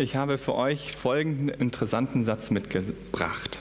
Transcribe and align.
ich 0.00 0.16
habe 0.16 0.38
für 0.38 0.54
euch 0.54 0.92
folgenden 0.92 1.50
interessanten 1.50 2.24
Satz 2.24 2.50
mitgebracht. 2.50 3.58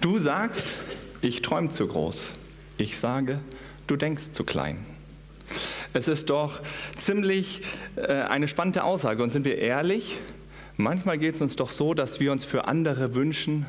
Du 0.00 0.18
sagst, 0.18 0.72
ich 1.20 1.42
träume 1.42 1.68
zu 1.70 1.86
groß. 1.86 2.30
Ich 2.78 2.98
sage, 2.98 3.38
du 3.86 3.96
denkst 3.96 4.32
zu 4.32 4.44
klein. 4.44 4.86
Es 5.92 6.08
ist 6.08 6.30
doch 6.30 6.60
ziemlich 6.96 7.60
äh, 7.96 8.06
eine 8.06 8.48
spannende 8.48 8.82
Aussage. 8.82 9.22
Und 9.22 9.28
sind 9.28 9.44
wir 9.44 9.58
ehrlich, 9.58 10.16
manchmal 10.78 11.18
geht 11.18 11.34
es 11.34 11.42
uns 11.42 11.54
doch 11.54 11.70
so, 11.70 11.92
dass 11.92 12.18
wir 12.18 12.32
uns 12.32 12.46
für 12.46 12.66
andere 12.66 13.14
wünschen, 13.14 13.66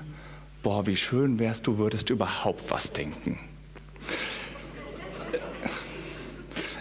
boah, 0.63 0.87
wie 0.87 0.95
schön 0.95 1.37
wärst 1.37 1.67
du, 1.67 1.77
würdest 1.77 2.09
überhaupt 2.09 2.71
was 2.71 2.93
denken. 2.93 3.37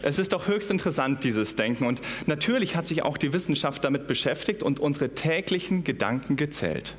Es 0.02 0.18
ist 0.18 0.32
doch 0.32 0.48
höchst 0.48 0.70
interessant, 0.70 1.22
dieses 1.22 1.54
Denken. 1.54 1.86
Und 1.86 2.00
natürlich 2.26 2.76
hat 2.76 2.86
sich 2.86 3.02
auch 3.02 3.16
die 3.16 3.32
Wissenschaft 3.32 3.84
damit 3.84 4.06
beschäftigt 4.06 4.62
und 4.62 4.80
unsere 4.80 5.10
täglichen 5.10 5.84
Gedanken 5.84 6.36
gezählt. 6.36 6.94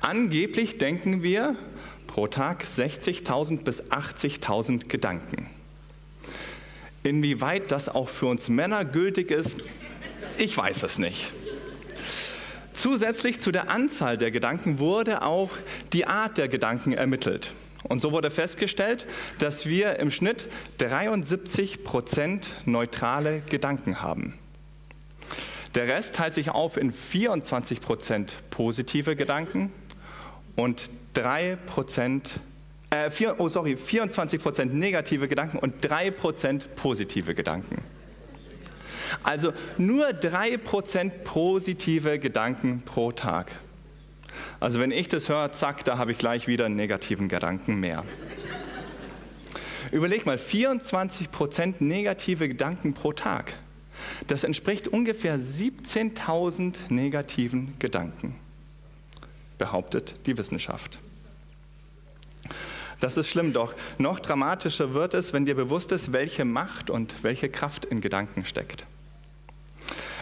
Angeblich 0.00 0.78
denken 0.78 1.22
wir 1.22 1.56
pro 2.06 2.28
Tag 2.28 2.64
60.000 2.64 3.62
bis 3.64 3.82
80.000 3.82 4.88
Gedanken. 4.88 5.50
Inwieweit 7.02 7.70
das 7.70 7.88
auch 7.88 8.08
für 8.08 8.26
uns 8.26 8.48
Männer 8.48 8.84
gültig 8.84 9.30
ist, 9.30 9.56
ich 10.38 10.56
weiß 10.56 10.84
es 10.84 10.98
nicht. 10.98 11.30
Zusätzlich 12.72 13.40
zu 13.40 13.52
der 13.52 13.70
Anzahl 13.70 14.18
der 14.18 14.30
Gedanken 14.30 14.78
wurde 14.78 15.22
auch 15.22 15.50
die 15.92 16.06
Art 16.06 16.38
der 16.38 16.48
Gedanken 16.48 16.92
ermittelt. 16.92 17.52
Und 17.84 18.00
so 18.00 18.12
wurde 18.12 18.30
festgestellt, 18.30 19.06
dass 19.38 19.66
wir 19.66 19.98
im 19.98 20.10
Schnitt 20.10 20.48
73 20.78 21.84
Prozent 21.84 22.54
neutrale 22.64 23.40
Gedanken 23.40 24.02
haben. 24.02 24.38
Der 25.74 25.88
Rest 25.88 26.14
teilt 26.14 26.34
sich 26.34 26.50
auf 26.50 26.76
in 26.76 26.92
24 26.92 27.80
Prozent 27.80 28.36
positive 28.50 29.16
Gedanken 29.16 29.72
und 30.56 30.88
3 31.14 31.56
Prozent, 31.56 32.32
äh, 32.90 33.10
vier, 33.10 33.36
oh 33.38 33.48
sorry, 33.48 33.76
24 33.76 34.40
Prozent 34.40 34.74
negative 34.74 35.28
Gedanken 35.28 35.58
und 35.58 35.74
3 35.80 36.10
Prozent 36.12 36.76
positive 36.76 37.34
Gedanken. 37.34 37.82
Also 39.22 39.52
nur 39.76 40.12
3 40.12 40.56
Prozent 40.58 41.24
positive 41.24 42.18
Gedanken 42.18 42.82
pro 42.84 43.12
Tag. 43.12 43.50
Also 44.64 44.80
wenn 44.80 44.92
ich 44.92 45.08
das 45.08 45.28
höre, 45.28 45.52
zack, 45.52 45.84
da 45.84 45.98
habe 45.98 46.12
ich 46.12 46.16
gleich 46.16 46.46
wieder 46.46 46.64
einen 46.64 46.74
negativen 46.74 47.28
Gedanken 47.28 47.80
mehr. 47.80 48.02
Überleg 49.92 50.24
mal, 50.24 50.38
24 50.38 51.30
Prozent 51.30 51.82
negative 51.82 52.48
Gedanken 52.48 52.94
pro 52.94 53.12
Tag. 53.12 53.52
Das 54.26 54.42
entspricht 54.42 54.88
ungefähr 54.88 55.38
17.000 55.38 56.76
negativen 56.88 57.74
Gedanken, 57.78 58.36
behauptet 59.58 60.14
die 60.24 60.38
Wissenschaft. 60.38 60.98
Das 63.00 63.18
ist 63.18 63.28
schlimm, 63.28 63.52
doch 63.52 63.74
noch 63.98 64.18
dramatischer 64.18 64.94
wird 64.94 65.12
es, 65.12 65.34
wenn 65.34 65.44
dir 65.44 65.56
bewusst 65.56 65.92
ist, 65.92 66.14
welche 66.14 66.46
Macht 66.46 66.88
und 66.88 67.22
welche 67.22 67.50
Kraft 67.50 67.84
in 67.84 68.00
Gedanken 68.00 68.46
steckt. 68.46 68.86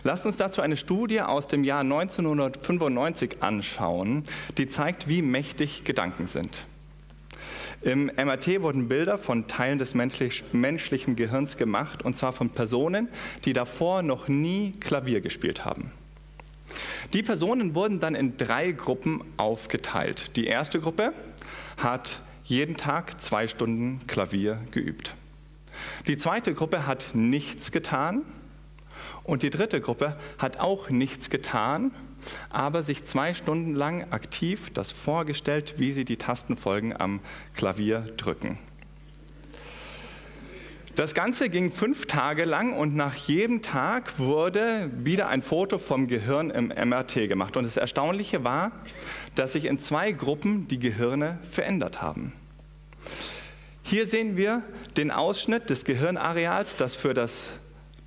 Lasst 0.05 0.27
uns 0.27 0.37
dazu 0.37 0.61
eine 0.61 0.77
Studie 0.77 1.21
aus 1.21 1.47
dem 1.47 1.63
Jahr 1.63 1.81
1995 1.81 3.37
anschauen, 3.41 4.25
die 4.59 4.69
zeigt, 4.69 5.09
wie 5.09 5.23
mächtig 5.23 5.85
Gedanken 5.85 6.27
sind. 6.27 6.65
Im 7.83 8.07
MRT 8.07 8.63
wurden 8.63 8.89
Bilder 8.89 9.17
von 9.19 9.47
Teilen 9.47 9.79
des 9.79 9.95
menschlichen 9.95 11.17
Gehirns 11.17 11.57
gemacht, 11.57 12.05
und 12.05 12.17
zwar 12.17 12.33
von 12.33 12.51
Personen, 12.51 13.09
die 13.45 13.53
davor 13.53 14.03
noch 14.03 14.29
nie 14.29 14.73
Klavier 14.73 15.21
gespielt 15.21 15.65
haben. 15.65 15.93
Die 17.13 17.23
Personen 17.23 17.75
wurden 17.75 18.01
dann 18.01 18.15
in 18.15 18.37
drei 18.37 18.73
Gruppen 18.73 19.23
aufgeteilt. 19.37 20.37
Die 20.37 20.47
erste 20.47 20.81
Gruppe 20.81 21.13
hat 21.77 22.21
jeden 22.45 22.77
Tag 22.77 23.21
zwei 23.21 23.47
Stunden 23.47 24.01
Klavier 24.07 24.59
geübt. 24.71 25.15
Die 26.07 26.17
zweite 26.17 26.55
Gruppe 26.55 26.87
hat 26.87 27.11
nichts 27.15 27.71
getan 27.73 28.23
und 29.25 29.43
die 29.43 29.51
dritte 29.51 29.81
Gruppe 29.81 30.17
hat 30.39 30.59
auch 30.59 30.91
nichts 30.91 31.31
getan, 31.31 31.93
aber 32.51 32.83
sich 32.83 33.05
zwei 33.05 33.35
Stunden 33.35 33.75
lang 33.75 34.11
aktiv 34.11 34.71
das 34.75 34.93
vorgestellt, 34.93 35.75
wie 35.79 35.93
sie 35.93 36.05
die 36.05 36.17
Tastenfolgen 36.17 36.99
am 36.99 37.21
Klavier 37.55 38.01
drücken. 38.17 38.59
Das 40.95 41.15
Ganze 41.15 41.49
ging 41.49 41.71
fünf 41.71 42.05
Tage 42.05 42.45
lang 42.45 42.75
und 42.77 42.95
nach 42.95 43.15
jedem 43.15 43.63
Tag 43.63 44.19
wurde 44.19 44.91
wieder 44.99 45.29
ein 45.29 45.41
Foto 45.41 45.79
vom 45.79 46.07
Gehirn 46.07 46.51
im 46.51 46.67
MRT 46.69 47.29
gemacht. 47.29 47.57
Und 47.57 47.65
das 47.65 47.79
Erstaunliche 47.79 48.45
war, 48.45 48.73
dass 49.35 49.55
sich 49.55 49.65
in 49.65 49.79
zwei 49.79 50.13
Gruppen 50.13 50.69
die 50.69 50.79
Gehirne 50.79 51.39
verändert 51.51 52.03
haben. 52.03 52.35
Hier 53.83 54.07
sehen 54.07 54.37
wir 54.37 54.63
den 54.99 55.11
Ausschnitt 55.11 55.71
des 55.71 55.87
Gehirnareals, 55.87 56.77
das 56.77 56.95
für 56.95 57.15
das 57.15 57.49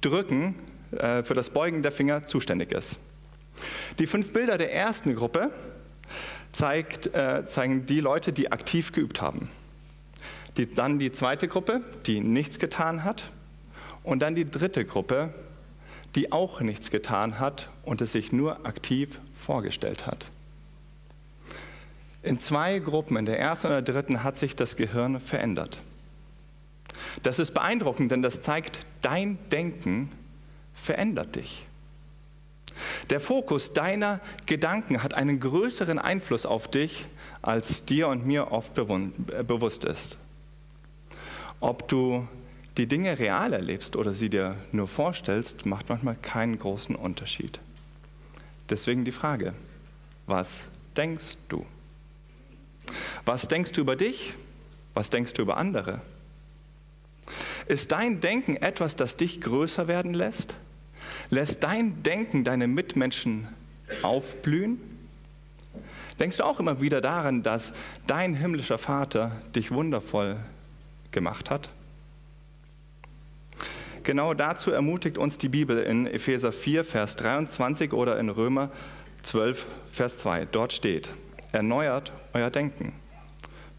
Drücken 0.01 0.53
äh, 0.97 1.23
für 1.23 1.33
das 1.33 1.49
Beugen 1.49 1.81
der 1.81 1.91
Finger 1.91 2.25
zuständig 2.25 2.71
ist. 2.71 2.97
Die 3.99 4.07
fünf 4.07 4.33
Bilder 4.33 4.57
der 4.57 4.73
ersten 4.73 5.15
Gruppe 5.15 5.51
zeigt, 6.51 7.13
äh, 7.13 7.43
zeigen 7.45 7.85
die 7.85 7.99
Leute, 7.99 8.33
die 8.33 8.51
aktiv 8.51 8.91
geübt 8.91 9.21
haben. 9.21 9.49
Die, 10.57 10.69
dann 10.69 10.99
die 10.99 11.11
zweite 11.11 11.47
Gruppe, 11.47 11.81
die 12.05 12.19
nichts 12.19 12.59
getan 12.59 13.03
hat. 13.03 13.31
Und 14.03 14.21
dann 14.21 14.35
die 14.35 14.45
dritte 14.45 14.85
Gruppe, 14.85 15.33
die 16.15 16.31
auch 16.31 16.61
nichts 16.61 16.91
getan 16.91 17.39
hat 17.39 17.69
und 17.83 18.01
es 18.01 18.11
sich 18.11 18.31
nur 18.31 18.65
aktiv 18.65 19.19
vorgestellt 19.33 20.07
hat. 20.07 20.27
In 22.23 22.39
zwei 22.39 22.79
Gruppen, 22.79 23.17
in 23.17 23.25
der 23.25 23.39
ersten 23.39 23.67
und 23.67 23.73
der 23.73 23.81
dritten, 23.81 24.23
hat 24.23 24.37
sich 24.37 24.55
das 24.55 24.75
Gehirn 24.75 25.19
verändert. 25.19 25.79
Das 27.23 27.39
ist 27.39 27.53
beeindruckend, 27.53 28.11
denn 28.11 28.21
das 28.21 28.41
zeigt, 28.41 28.79
dein 29.01 29.37
Denken 29.51 30.11
verändert 30.75 31.35
dich. 31.35 31.65
Der 33.09 33.19
Fokus 33.19 33.73
deiner 33.73 34.19
Gedanken 34.45 35.01
hat 35.01 35.13
einen 35.13 35.39
größeren 35.39 35.99
Einfluss 35.99 36.45
auf 36.45 36.69
dich, 36.69 37.05
als 37.41 37.85
dir 37.85 38.07
und 38.07 38.25
mir 38.25 38.51
oft 38.51 38.77
äh, 38.77 39.43
bewusst 39.43 39.85
ist. 39.85 40.17
Ob 41.59 41.87
du 41.87 42.27
die 42.77 42.87
Dinge 42.87 43.17
real 43.17 43.53
erlebst 43.53 43.95
oder 43.95 44.11
sie 44.13 44.29
dir 44.29 44.55
nur 44.71 44.87
vorstellst, 44.87 45.65
macht 45.65 45.89
manchmal 45.89 46.15
keinen 46.17 46.59
großen 46.59 46.95
Unterschied. 46.95 47.59
Deswegen 48.69 49.05
die 49.05 49.11
Frage, 49.11 49.53
was 50.27 50.61
denkst 50.97 51.37
du? 51.47 51.65
Was 53.23 53.47
denkst 53.47 53.71
du 53.71 53.81
über 53.81 53.95
dich? 53.95 54.33
Was 54.93 55.09
denkst 55.09 55.33
du 55.33 55.41
über 55.43 55.57
andere? 55.57 56.01
Ist 57.67 57.91
dein 57.91 58.19
Denken 58.19 58.57
etwas, 58.57 58.95
das 58.95 59.17
dich 59.17 59.41
größer 59.41 59.87
werden 59.87 60.13
lässt? 60.13 60.55
Lässt 61.29 61.63
dein 61.63 62.03
Denken 62.03 62.43
deine 62.43 62.67
Mitmenschen 62.67 63.47
aufblühen? 64.03 64.79
Denkst 66.19 66.37
du 66.37 66.43
auch 66.43 66.59
immer 66.59 66.81
wieder 66.81 67.01
daran, 67.01 67.43
dass 67.43 67.73
dein 68.07 68.35
himmlischer 68.35 68.77
Vater 68.77 69.31
dich 69.55 69.71
wundervoll 69.71 70.37
gemacht 71.11 71.49
hat? 71.49 71.69
Genau 74.03 74.35
dazu 74.35 74.71
ermutigt 74.71 75.17
uns 75.17 75.39
die 75.39 75.49
Bibel 75.49 75.79
in 75.79 76.05
Epheser 76.05 76.51
4, 76.51 76.83
Vers 76.83 77.15
23 77.15 77.91
oder 77.91 78.19
in 78.19 78.29
Römer 78.29 78.69
12, 79.23 79.65
Vers 79.91 80.19
2. 80.19 80.45
Dort 80.45 80.73
steht, 80.73 81.09
erneuert 81.51 82.13
euer 82.33 82.51
Denken, 82.51 82.93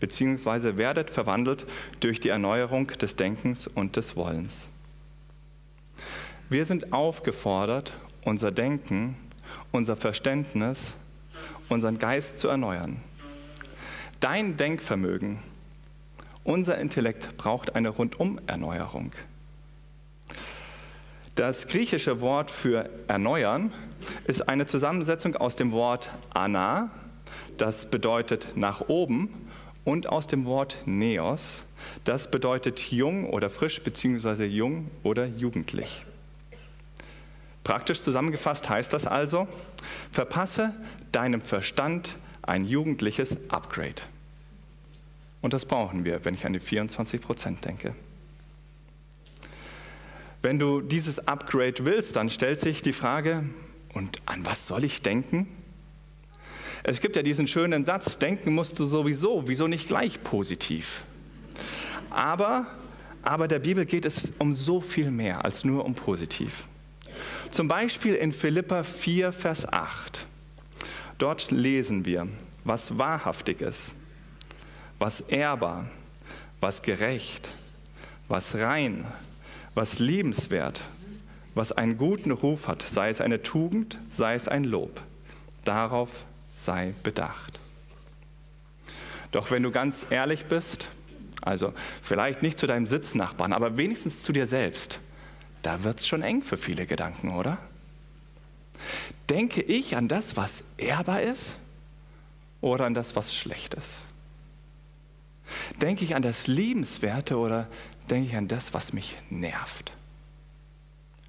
beziehungsweise 0.00 0.76
werdet 0.76 1.10
verwandelt 1.10 1.64
durch 2.00 2.18
die 2.18 2.30
Erneuerung 2.30 2.88
des 2.88 3.14
Denkens 3.14 3.68
und 3.68 3.94
des 3.94 4.16
Wollens. 4.16 4.68
Wir 6.48 6.64
sind 6.64 6.92
aufgefordert, 6.92 7.92
unser 8.24 8.52
Denken, 8.52 9.16
unser 9.72 9.96
Verständnis, 9.96 10.94
unseren 11.68 11.98
Geist 11.98 12.38
zu 12.38 12.46
erneuern. 12.46 12.98
Dein 14.20 14.56
Denkvermögen, 14.56 15.40
unser 16.44 16.78
Intellekt 16.78 17.36
braucht 17.36 17.74
eine 17.74 17.88
Rundum-Erneuerung. 17.88 19.10
Das 21.34 21.66
griechische 21.66 22.20
Wort 22.20 22.52
für 22.52 22.88
erneuern 23.08 23.72
ist 24.28 24.48
eine 24.48 24.68
Zusammensetzung 24.68 25.34
aus 25.34 25.56
dem 25.56 25.72
Wort 25.72 26.10
ana, 26.32 26.90
das 27.56 27.90
bedeutet 27.90 28.52
nach 28.54 28.82
oben, 28.82 29.30
und 29.84 30.08
aus 30.08 30.28
dem 30.28 30.44
Wort 30.44 30.76
neos, 30.84 31.62
das 32.04 32.30
bedeutet 32.30 32.92
jung 32.92 33.28
oder 33.28 33.50
frisch 33.50 33.82
bzw. 33.82 34.44
jung 34.44 34.90
oder 35.02 35.26
jugendlich. 35.26 36.06
Praktisch 37.66 38.00
zusammengefasst 38.00 38.68
heißt 38.68 38.92
das 38.92 39.08
also, 39.08 39.48
verpasse 40.12 40.72
deinem 41.10 41.40
Verstand 41.40 42.14
ein 42.42 42.64
jugendliches 42.64 43.50
Upgrade. 43.50 44.02
Und 45.40 45.52
das 45.52 45.66
brauchen 45.66 46.04
wir, 46.04 46.24
wenn 46.24 46.34
ich 46.34 46.46
an 46.46 46.52
die 46.52 46.60
24 46.60 47.20
Prozent 47.20 47.64
denke. 47.64 47.96
Wenn 50.42 50.60
du 50.60 50.80
dieses 50.80 51.26
Upgrade 51.26 51.84
willst, 51.84 52.14
dann 52.14 52.30
stellt 52.30 52.60
sich 52.60 52.82
die 52.82 52.92
Frage, 52.92 53.42
Und 53.92 54.22
an 54.26 54.46
was 54.46 54.68
soll 54.68 54.84
ich 54.84 55.02
denken? 55.02 55.48
Es 56.84 57.00
gibt 57.00 57.16
ja 57.16 57.22
diesen 57.22 57.48
schönen 57.48 57.84
Satz, 57.84 58.16
denken 58.16 58.54
musst 58.54 58.78
du 58.78 58.86
sowieso, 58.86 59.48
wieso 59.48 59.66
nicht 59.66 59.88
gleich 59.88 60.22
positiv? 60.22 61.02
Aber, 62.10 62.68
aber 63.22 63.48
der 63.48 63.58
Bibel 63.58 63.86
geht 63.86 64.04
es 64.04 64.30
um 64.38 64.52
so 64.52 64.80
viel 64.80 65.10
mehr 65.10 65.44
als 65.44 65.64
nur 65.64 65.84
um 65.84 65.96
positiv. 65.96 66.68
Zum 67.50 67.68
Beispiel 67.68 68.14
in 68.14 68.32
Philippa 68.32 68.82
4, 68.82 69.32
Vers 69.32 69.66
8. 69.72 70.26
Dort 71.18 71.50
lesen 71.50 72.04
wir, 72.04 72.28
was 72.64 72.98
wahrhaftig 72.98 73.60
ist, 73.60 73.94
was 74.98 75.20
ehrbar, 75.22 75.88
was 76.60 76.82
gerecht, 76.82 77.48
was 78.28 78.56
rein, 78.56 79.06
was 79.74 79.98
liebenswert, 79.98 80.80
was 81.54 81.72
einen 81.72 81.96
guten 81.96 82.32
Ruf 82.32 82.68
hat, 82.68 82.82
sei 82.82 83.08
es 83.08 83.20
eine 83.20 83.42
Tugend, 83.42 83.98
sei 84.10 84.34
es 84.34 84.48
ein 84.48 84.64
Lob. 84.64 85.00
Darauf 85.64 86.26
sei 86.54 86.94
bedacht. 87.02 87.58
Doch 89.32 89.50
wenn 89.50 89.62
du 89.62 89.70
ganz 89.70 90.06
ehrlich 90.10 90.46
bist, 90.46 90.88
also 91.42 91.72
vielleicht 92.02 92.42
nicht 92.42 92.58
zu 92.58 92.66
deinem 92.66 92.86
Sitznachbarn, 92.86 93.52
aber 93.52 93.76
wenigstens 93.76 94.22
zu 94.22 94.32
dir 94.32 94.46
selbst, 94.46 94.98
da 95.66 95.82
wird 95.82 95.98
es 95.98 96.06
schon 96.06 96.22
eng 96.22 96.42
für 96.42 96.56
viele 96.56 96.86
Gedanken, 96.86 97.30
oder? 97.30 97.58
Denke 99.28 99.62
ich 99.62 99.96
an 99.96 100.06
das, 100.06 100.36
was 100.36 100.62
ehrbar 100.76 101.22
ist 101.22 101.56
oder 102.60 102.84
an 102.84 102.94
das, 102.94 103.16
was 103.16 103.34
schlecht 103.34 103.74
ist? 103.74 103.88
Denke 105.82 106.04
ich 106.04 106.14
an 106.14 106.22
das 106.22 106.46
Liebenswerte 106.46 107.36
oder 107.36 107.66
denke 108.08 108.28
ich 108.28 108.36
an 108.36 108.46
das, 108.46 108.74
was 108.74 108.92
mich 108.92 109.16
nervt? 109.28 109.90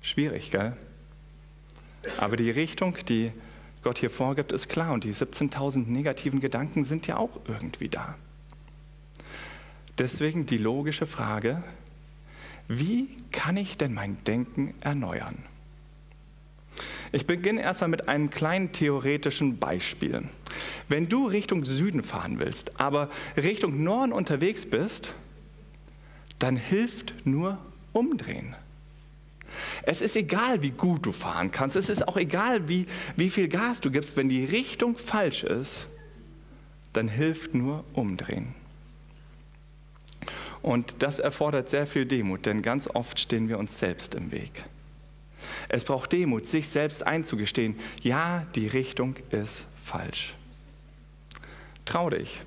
Schwierig, 0.02 0.52
gell? 0.52 0.78
Aber 2.20 2.38
die 2.38 2.52
Richtung, 2.52 2.96
die 3.10 3.32
Gott 3.82 3.98
hier 3.98 4.12
vorgibt, 4.12 4.52
ist 4.52 4.70
klar 4.70 4.94
und 4.94 5.04
die 5.04 5.16
17.000 5.16 5.88
negativen 5.88 6.42
Gedanken 6.42 6.84
sind 6.84 7.08
ja 7.08 7.18
auch 7.18 7.40
irgendwie 7.48 7.90
da. 7.90 8.14
Deswegen 9.98 10.46
die 10.46 10.60
logische 10.60 11.08
Frage, 11.08 11.64
wie 12.68 13.08
kann 13.32 13.58
ich 13.58 13.78
denn 13.78 13.94
mein 13.94 14.24
Denken 14.24 14.74
erneuern? 14.82 15.38
Ich 17.12 17.26
beginne 17.26 17.62
erstmal 17.62 17.90
mit 17.90 18.08
einem 18.08 18.30
kleinen 18.30 18.72
theoretischen 18.72 19.58
Beispiel. 19.58 20.24
Wenn 20.90 21.10
du 21.10 21.28
Richtung 21.28 21.66
Süden 21.66 22.04
fahren 22.04 22.40
willst, 22.40 22.80
aber 22.80 23.10
Richtung 23.36 23.84
Norden 23.84 24.12
unterwegs 24.12 24.66
bist, 24.66 25.14
dann 26.40 26.56
hilft 26.56 27.26
nur 27.26 27.58
umdrehen. 27.94 28.56
Es 29.84 30.02
ist 30.02 30.16
egal, 30.16 30.62
wie 30.62 30.72
gut 30.72 31.06
du 31.06 31.12
fahren 31.12 31.52
kannst. 31.52 31.76
Es 31.76 31.90
ist 31.90 32.08
auch 32.08 32.18
egal, 32.18 32.68
wie, 32.68 32.86
wie 33.16 33.30
viel 33.30 33.48
Gas 33.48 33.80
du 33.80 33.90
gibst. 33.90 34.18
Wenn 34.18 34.30
die 34.30 34.46
Richtung 34.46 34.98
falsch 34.98 35.44
ist, 35.44 35.88
dann 36.94 37.08
hilft 37.08 37.54
nur 37.54 37.84
umdrehen. 37.94 38.54
Und 40.62 40.96
das 41.00 41.20
erfordert 41.20 41.70
sehr 41.70 41.88
viel 41.88 42.06
Demut, 42.06 42.46
denn 42.46 42.62
ganz 42.62 42.88
oft 42.94 43.20
stehen 43.20 43.50
wir 43.50 43.60
uns 43.60 43.80
selbst 43.80 44.16
im 44.16 44.32
Weg. 44.32 44.64
Es 45.70 45.86
braucht 45.86 46.12
Demut, 46.12 46.48
sich 46.48 46.70
selbst 46.70 47.04
einzugestehen, 47.04 47.76
ja, 48.02 48.46
die 48.56 48.68
Richtung 48.68 49.16
ist 49.30 49.68
falsch. 49.84 50.34
Trau 51.86 52.10
dich. 52.10 52.42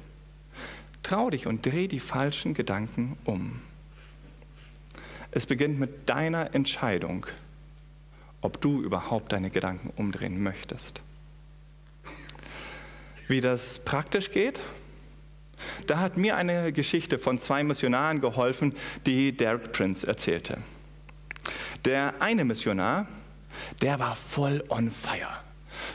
Trau 1.03 1.31
dich 1.31 1.47
und 1.47 1.65
dreh 1.65 1.89
die 1.89 2.01
falschen 2.01 2.55
Gedanken 2.55 3.17
um. 3.25 3.61
Es 5.33 5.47
beginnt 5.47 5.79
mit 5.79 6.09
deiner 6.09 6.55
Entscheidung, 6.55 7.27
ob 8.41 8.61
du 8.61 8.83
überhaupt 8.83 9.33
deine 9.33 9.51
Gedanken 9.51 9.93
umdrehen 9.97 10.43
möchtest. 10.43 11.01
Wie 13.29 13.41
das 13.41 13.79
praktisch 13.79 14.33
geht, 14.33 14.61
da 15.87 15.99
hat 15.99 16.17
mir 16.17 16.37
eine 16.37 16.73
Geschichte 16.73 17.19
von 17.19 17.39
zwei 17.39 17.63
Missionaren 17.65 18.21
geholfen, 18.21 18.75
die 19.07 19.37
Derek 19.37 19.73
Prince 19.73 20.07
erzählte. 20.07 20.59
Der 21.85 22.15
eine 22.21 22.45
Missionar, 22.45 23.07
der 23.81 23.99
war 23.99 24.15
voll 24.15 24.63
on 24.69 24.91
fire. 24.91 25.41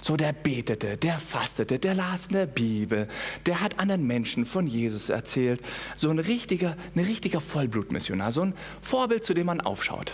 So, 0.02 0.16
der 0.18 0.34
betete, 0.34 0.98
der 0.98 1.20
fastete, 1.20 1.80
der 1.80 1.96
las 1.96 2.28
in 2.28 2.34
der 2.34 2.46
Bibel, 2.46 3.08
der 3.46 3.62
hat 3.62 3.80
anderen 3.80 4.06
Menschen 4.06 4.46
von 4.46 4.68
Jesus 4.68 5.10
erzählt. 5.10 5.62
So 5.96 6.10
ein 6.10 6.20
richtiger, 6.20 6.76
ein 6.96 7.04
richtiger 7.04 7.40
Vollblutmissionar, 7.40 8.32
so 8.32 8.42
ein 8.42 8.54
Vorbild, 8.82 9.26
zu 9.26 9.34
dem 9.34 9.48
man 9.48 9.62
aufschaut. 9.62 10.14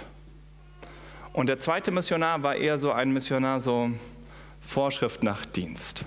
Und 1.34 1.48
der 1.48 1.60
zweite 1.60 1.92
Missionar 1.92 2.44
war 2.44 2.56
eher 2.56 2.78
so 2.78 2.92
ein 2.92 3.12
Missionar, 3.12 3.62
so 3.62 3.92
Vorschrift 4.60 5.24
nach 5.24 5.46
Dienst. 5.46 6.06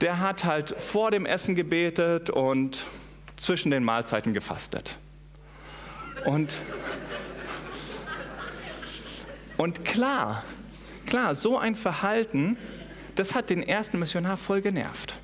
Der 0.00 0.20
hat 0.20 0.44
halt 0.44 0.74
vor 0.80 1.10
dem 1.10 1.26
Essen 1.26 1.54
gebetet 1.54 2.30
und 2.30 2.84
zwischen 3.36 3.70
den 3.70 3.84
Mahlzeiten 3.84 4.34
gefastet. 4.34 4.96
Und, 6.24 6.52
und 9.56 9.84
klar, 9.84 10.42
Klar, 11.06 11.36
so 11.36 11.56
ein 11.56 11.76
Verhalten, 11.76 12.56
das 13.14 13.34
hat 13.34 13.48
den 13.48 13.62
ersten 13.62 13.98
Missionar 13.98 14.36
voll 14.36 14.60
genervt. 14.60 15.14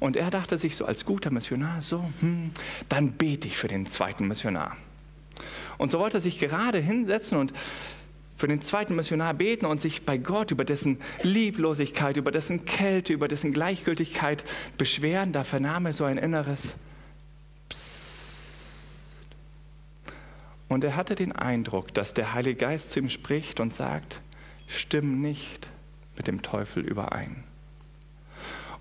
Und 0.00 0.16
er 0.16 0.30
dachte 0.30 0.58
sich 0.58 0.76
so 0.76 0.84
als 0.84 1.04
guter 1.04 1.30
Missionar, 1.30 1.80
so, 1.80 2.04
hm, 2.20 2.50
dann 2.88 3.12
bete 3.12 3.48
ich 3.48 3.56
für 3.56 3.68
den 3.68 3.88
zweiten 3.88 4.26
Missionar. 4.26 4.76
Und 5.76 5.92
so 5.92 6.00
wollte 6.00 6.18
er 6.18 6.20
sich 6.20 6.40
gerade 6.40 6.78
hinsetzen 6.78 7.38
und 7.38 7.52
für 8.38 8.46
den 8.46 8.62
zweiten 8.62 8.94
Missionar 8.94 9.34
beten 9.34 9.66
und 9.66 9.80
sich 9.80 10.06
bei 10.06 10.16
Gott 10.16 10.52
über 10.52 10.64
dessen 10.64 10.98
Lieblosigkeit, 11.22 12.16
über 12.16 12.30
dessen 12.30 12.64
Kälte, 12.64 13.12
über 13.12 13.26
dessen 13.26 13.52
Gleichgültigkeit 13.52 14.44
beschweren. 14.78 15.32
Da 15.32 15.42
vernahm 15.42 15.86
er 15.86 15.92
so 15.92 16.04
ein 16.04 16.18
inneres 16.18 16.62
Psst. 17.68 17.98
Und 20.68 20.84
er 20.84 20.94
hatte 20.94 21.16
den 21.16 21.32
Eindruck, 21.32 21.92
dass 21.94 22.14
der 22.14 22.32
Heilige 22.32 22.56
Geist 22.56 22.92
zu 22.92 23.00
ihm 23.00 23.08
spricht 23.08 23.58
und 23.58 23.74
sagt, 23.74 24.20
stimmen 24.68 25.20
nicht 25.20 25.68
mit 26.16 26.28
dem 26.28 26.42
Teufel 26.42 26.84
überein. 26.84 27.42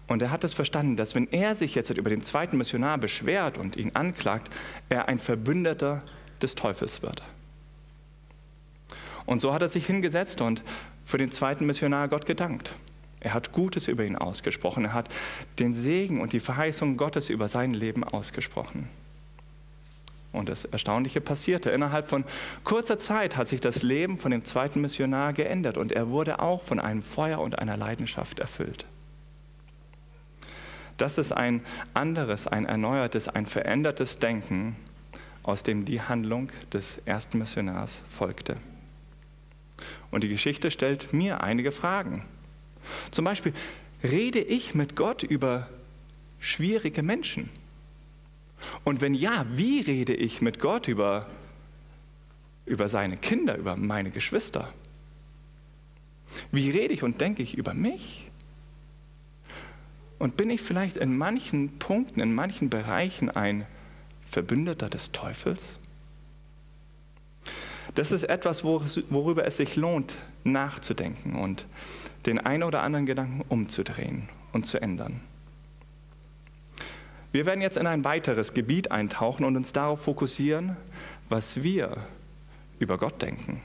Und 0.05 0.21
er 0.21 0.31
hat 0.31 0.43
es 0.43 0.53
verstanden, 0.53 0.97
dass 0.97 1.15
wenn 1.15 1.27
er 1.31 1.55
sich 1.55 1.75
jetzt 1.75 1.89
über 1.89 2.09
den 2.09 2.21
zweiten 2.21 2.57
Missionar 2.57 2.97
beschwert 2.97 3.57
und 3.57 3.75
ihn 3.75 3.91
anklagt, 3.95 4.53
er 4.89 5.07
ein 5.07 5.19
Verbündeter 5.19 6.03
des 6.41 6.55
Teufels 6.55 7.01
wird. 7.01 7.23
Und 9.27 9.41
so 9.41 9.53
hat 9.53 9.61
er 9.61 9.69
sich 9.69 9.85
hingesetzt 9.85 10.41
und 10.41 10.63
für 11.05 11.19
den 11.19 11.31
zweiten 11.31 11.67
Missionar 11.67 12.07
Gott 12.07 12.25
gedankt. 12.25 12.71
Er 13.19 13.33
hat 13.33 13.51
Gutes 13.51 13.87
über 13.87 14.05
ihn 14.05 14.15
ausgesprochen. 14.15 14.85
Er 14.85 14.93
hat 14.93 15.09
den 15.59 15.73
Segen 15.73 16.21
und 16.21 16.33
die 16.33 16.39
Verheißung 16.39 16.97
Gottes 16.97 17.29
über 17.29 17.49
sein 17.49 17.73
Leben 17.73 18.03
ausgesprochen. 18.03 18.89
Und 20.31 20.49
das 20.49 20.65
Erstaunliche 20.65 21.19
passierte. 21.19 21.71
Innerhalb 21.71 22.07
von 22.07 22.23
kurzer 22.63 22.99
Zeit 22.99 23.35
hat 23.35 23.47
sich 23.49 23.59
das 23.59 23.83
Leben 23.83 24.17
von 24.17 24.31
dem 24.31 24.45
zweiten 24.45 24.81
Missionar 24.81 25.33
geändert 25.33 25.77
und 25.77 25.91
er 25.91 26.09
wurde 26.09 26.39
auch 26.39 26.63
von 26.63 26.79
einem 26.79 27.01
Feuer 27.01 27.39
und 27.39 27.59
einer 27.59 27.75
Leidenschaft 27.75 28.39
erfüllt. 28.39 28.85
Das 30.95 31.17
ist 31.17 31.31
ein 31.31 31.61
anderes, 31.93 32.47
ein 32.47 32.65
erneuertes, 32.65 33.27
ein 33.27 33.45
verändertes 33.45 34.19
Denken, 34.19 34.77
aus 35.43 35.63
dem 35.63 35.85
die 35.85 36.01
Handlung 36.01 36.49
des 36.71 36.97
ersten 37.05 37.39
Missionars 37.39 38.01
folgte. 38.09 38.57
Und 40.11 40.23
die 40.23 40.29
Geschichte 40.29 40.71
stellt 40.71 41.13
mir 41.13 41.41
einige 41.41 41.71
Fragen. 41.71 42.23
Zum 43.11 43.25
Beispiel, 43.25 43.53
rede 44.03 44.39
ich 44.39 44.75
mit 44.75 44.95
Gott 44.95 45.23
über 45.23 45.69
schwierige 46.39 47.03
Menschen? 47.03 47.49
Und 48.83 49.01
wenn 49.01 49.13
ja, 49.13 49.45
wie 49.51 49.81
rede 49.81 50.13
ich 50.13 50.41
mit 50.41 50.59
Gott 50.59 50.87
über, 50.87 51.27
über 52.65 52.87
seine 52.87 53.17
Kinder, 53.17 53.57
über 53.57 53.75
meine 53.75 54.11
Geschwister? 54.11 54.73
Wie 56.51 56.69
rede 56.69 56.93
ich 56.93 57.03
und 57.03 57.21
denke 57.21 57.43
ich 57.43 57.57
über 57.57 57.73
mich? 57.73 58.29
Und 60.19 60.35
bin 60.35 60.49
ich 60.49 60.61
vielleicht 60.61 60.97
in 60.97 61.17
manchen 61.17 61.77
Punkten, 61.77 62.19
in 62.19 62.33
manchen 62.33 62.69
Bereichen 62.69 63.29
ein 63.29 63.67
Verbündeter 64.29 64.89
des 64.89 65.11
Teufels? 65.11 65.77
Das 67.97 68.11
ist 68.11 68.25
etwas, 68.25 68.63
worüber 68.63 69.47
es 69.47 69.57
sich 69.57 69.75
lohnt, 69.75 70.13
nachzudenken 70.43 71.33
und 71.33 71.65
den 72.27 72.37
einen 72.37 72.61
oder 72.61 72.83
anderen 72.83 73.07
Gedanken 73.07 73.43
umzudrehen 73.49 74.29
und 74.53 74.67
zu 74.67 74.79
ändern. 74.79 75.21
Wir 77.31 77.47
werden 77.47 77.59
jetzt 77.59 77.75
in 77.75 77.87
ein 77.87 78.03
weiteres 78.03 78.53
Gebiet 78.53 78.91
eintauchen 78.91 79.43
und 79.45 79.55
uns 79.55 79.73
darauf 79.73 80.03
fokussieren, 80.03 80.77
was 81.27 81.63
wir 81.63 81.97
über 82.77 82.99
Gott 82.99 83.19
denken. 83.19 83.61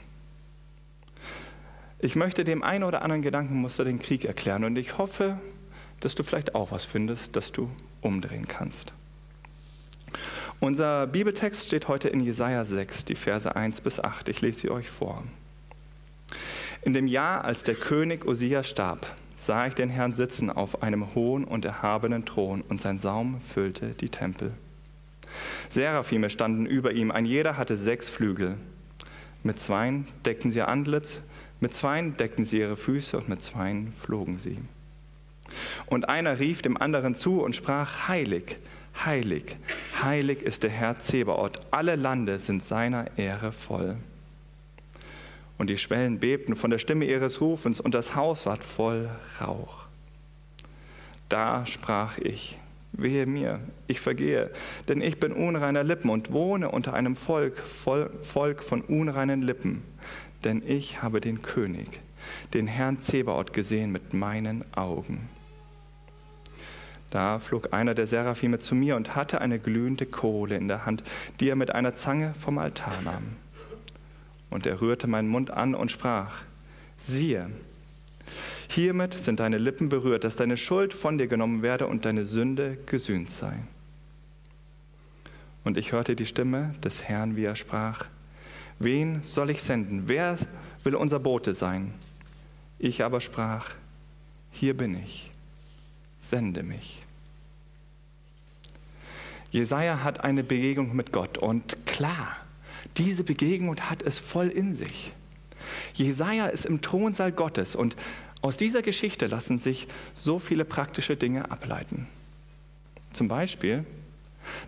Ich 1.99 2.15
möchte 2.15 2.43
dem 2.43 2.63
einen 2.63 2.85
oder 2.85 3.03
anderen 3.03 3.21
Gedankenmuster 3.21 3.85
den 3.85 3.99
Krieg 3.99 4.25
erklären 4.25 4.63
und 4.63 4.77
ich 4.77 4.97
hoffe, 4.97 5.37
dass 5.99 6.15
du 6.15 6.23
vielleicht 6.23 6.55
auch 6.55 6.71
was 6.71 6.85
findest, 6.85 7.35
das 7.35 7.51
du 7.51 7.69
umdrehen 8.01 8.47
kannst. 8.47 8.93
Unser 10.63 11.07
Bibeltext 11.07 11.67
steht 11.67 11.89
heute 11.89 12.07
in 12.07 12.21
Jesaja 12.21 12.63
6, 12.63 13.03
die 13.03 13.15
Verse 13.15 13.53
1 13.53 13.81
bis 13.81 13.99
8. 13.99 14.29
Ich 14.29 14.39
lese 14.39 14.61
sie 14.61 14.69
euch 14.69 14.89
vor. 14.89 15.21
In 16.83 16.93
dem 16.93 17.05
Jahr, 17.05 17.43
als 17.43 17.63
der 17.63 17.75
König 17.75 18.25
Osia 18.25 18.63
starb, 18.63 19.05
sah 19.35 19.67
ich 19.67 19.73
den 19.73 19.89
Herrn 19.89 20.13
sitzen 20.13 20.49
auf 20.49 20.81
einem 20.81 21.15
hohen 21.15 21.43
und 21.43 21.65
erhabenen 21.65 22.23
Thron 22.23 22.61
und 22.61 22.79
sein 22.79 22.97
Saum 22.97 23.41
füllte 23.41 23.89
die 23.89 24.07
Tempel. 24.07 24.53
Seraphime 25.67 26.29
standen 26.29 26.65
über 26.65 26.93
ihm, 26.93 27.11
ein 27.11 27.25
jeder 27.25 27.57
hatte 27.57 27.75
sechs 27.75 28.07
Flügel. 28.07 28.55
Mit 29.43 29.59
zweien 29.59 30.07
deckten 30.23 30.49
sie 30.49 30.59
ihr 30.59 30.69
Antlitz, 30.69 31.19
mit 31.59 31.73
zweien 31.73 32.15
deckten 32.15 32.45
sie 32.45 32.59
ihre 32.59 32.77
Füße 32.77 33.17
und 33.17 33.27
mit 33.27 33.43
zweien 33.43 33.91
flogen 33.91 34.39
sie. 34.39 34.59
Und 35.87 36.07
einer 36.07 36.39
rief 36.39 36.61
dem 36.61 36.77
anderen 36.77 37.15
zu 37.15 37.41
und 37.41 37.53
sprach, 37.53 38.07
heilig, 38.07 38.59
heilig, 38.95 39.55
heilig 40.01 40.41
ist 40.41 40.63
der 40.63 40.69
Herr 40.69 40.99
Zebaoth, 40.99 41.59
alle 41.71 41.95
Lande 41.95 42.39
sind 42.39 42.63
seiner 42.63 43.17
Ehre 43.17 43.51
voll. 43.51 43.97
Und 45.57 45.69
die 45.69 45.77
Schwellen 45.77 46.19
bebten 46.19 46.55
von 46.55 46.71
der 46.71 46.79
Stimme 46.79 47.05
ihres 47.05 47.39
Rufens 47.39 47.79
und 47.79 47.93
das 47.93 48.15
Haus 48.15 48.45
ward 48.45 48.63
voll 48.63 49.09
Rauch. 49.39 49.83
Da 51.29 51.65
sprach 51.65 52.17
ich, 52.17 52.57
wehe 52.91 53.25
mir, 53.25 53.59
ich 53.87 53.99
vergehe, 53.99 54.51
denn 54.87 55.01
ich 55.01 55.19
bin 55.19 55.31
unreiner 55.31 55.83
Lippen 55.83 56.09
und 56.09 56.31
wohne 56.31 56.69
unter 56.69 56.93
einem 56.93 57.15
Volk, 57.15 57.57
Volk 57.57 58.63
von 58.63 58.81
unreinen 58.81 59.41
Lippen, 59.41 59.83
denn 60.43 60.61
ich 60.65 61.01
habe 61.01 61.21
den 61.21 61.41
König, 61.41 61.99
den 62.53 62.67
Herrn 62.67 62.99
Zebaoth 62.99 63.53
gesehen 63.53 63.91
mit 63.91 64.13
meinen 64.13 64.63
Augen. 64.75 65.29
Da 67.13 67.37
flog 67.37 67.73
einer 67.73 67.93
der 67.93 68.07
Seraphime 68.07 68.57
zu 68.57 68.73
mir 68.73 68.95
und 68.95 69.15
hatte 69.15 69.39
eine 69.39 69.59
glühende 69.59 70.07
Kohle 70.07 70.57
in 70.57 70.67
der 70.67 70.87
Hand, 70.87 71.03
die 71.39 71.47
er 71.47 71.55
mit 71.55 71.69
einer 71.69 71.95
Zange 71.95 72.33
vom 72.39 72.57
Altar 72.57 73.03
nahm. 73.03 73.35
Und 74.49 74.65
er 74.65 74.81
rührte 74.81 75.05
meinen 75.05 75.27
Mund 75.27 75.51
an 75.51 75.75
und 75.75 75.91
sprach, 75.91 76.41
siehe, 76.97 77.51
hiermit 78.67 79.13
sind 79.13 79.39
deine 79.39 79.59
Lippen 79.59 79.89
berührt, 79.89 80.23
dass 80.23 80.37
deine 80.37 80.57
Schuld 80.57 80.91
von 80.91 81.19
dir 81.19 81.27
genommen 81.27 81.61
werde 81.61 81.85
und 81.85 82.03
deine 82.05 82.25
Sünde 82.25 82.79
gesühnt 82.87 83.29
sei. 83.29 83.53
Und 85.63 85.77
ich 85.77 85.91
hörte 85.91 86.15
die 86.15 86.25
Stimme 86.25 86.73
des 86.83 87.03
Herrn, 87.03 87.35
wie 87.35 87.45
er 87.45 87.55
sprach, 87.55 88.07
wen 88.79 89.21
soll 89.21 89.51
ich 89.51 89.61
senden? 89.61 90.07
Wer 90.07 90.35
will 90.83 90.95
unser 90.95 91.19
Bote 91.19 91.53
sein? 91.53 91.93
Ich 92.79 93.03
aber 93.03 93.21
sprach, 93.21 93.69
hier 94.49 94.75
bin 94.75 94.97
ich, 94.97 95.29
sende 96.19 96.63
mich. 96.63 97.02
Jesaja 99.53 100.03
hat 100.03 100.23
eine 100.23 100.43
Begegnung 100.43 100.95
mit 100.95 101.11
Gott 101.11 101.37
und 101.37 101.85
klar, 101.85 102.37
diese 102.97 103.23
Begegnung 103.23 103.79
hat 103.79 104.01
es 104.01 104.17
voll 104.17 104.49
in 104.49 104.75
sich. 104.75 105.13
Jesaja 105.93 106.47
ist 106.47 106.65
im 106.65 106.81
Thronsaal 106.81 107.31
Gottes 107.31 107.75
und 107.75 107.95
aus 108.41 108.57
dieser 108.57 108.81
Geschichte 108.81 109.27
lassen 109.27 109.59
sich 109.59 109.87
so 110.15 110.39
viele 110.39 110.65
praktische 110.65 111.15
Dinge 111.15 111.51
ableiten. 111.51 112.07
Zum 113.13 113.27
Beispiel, 113.27 113.85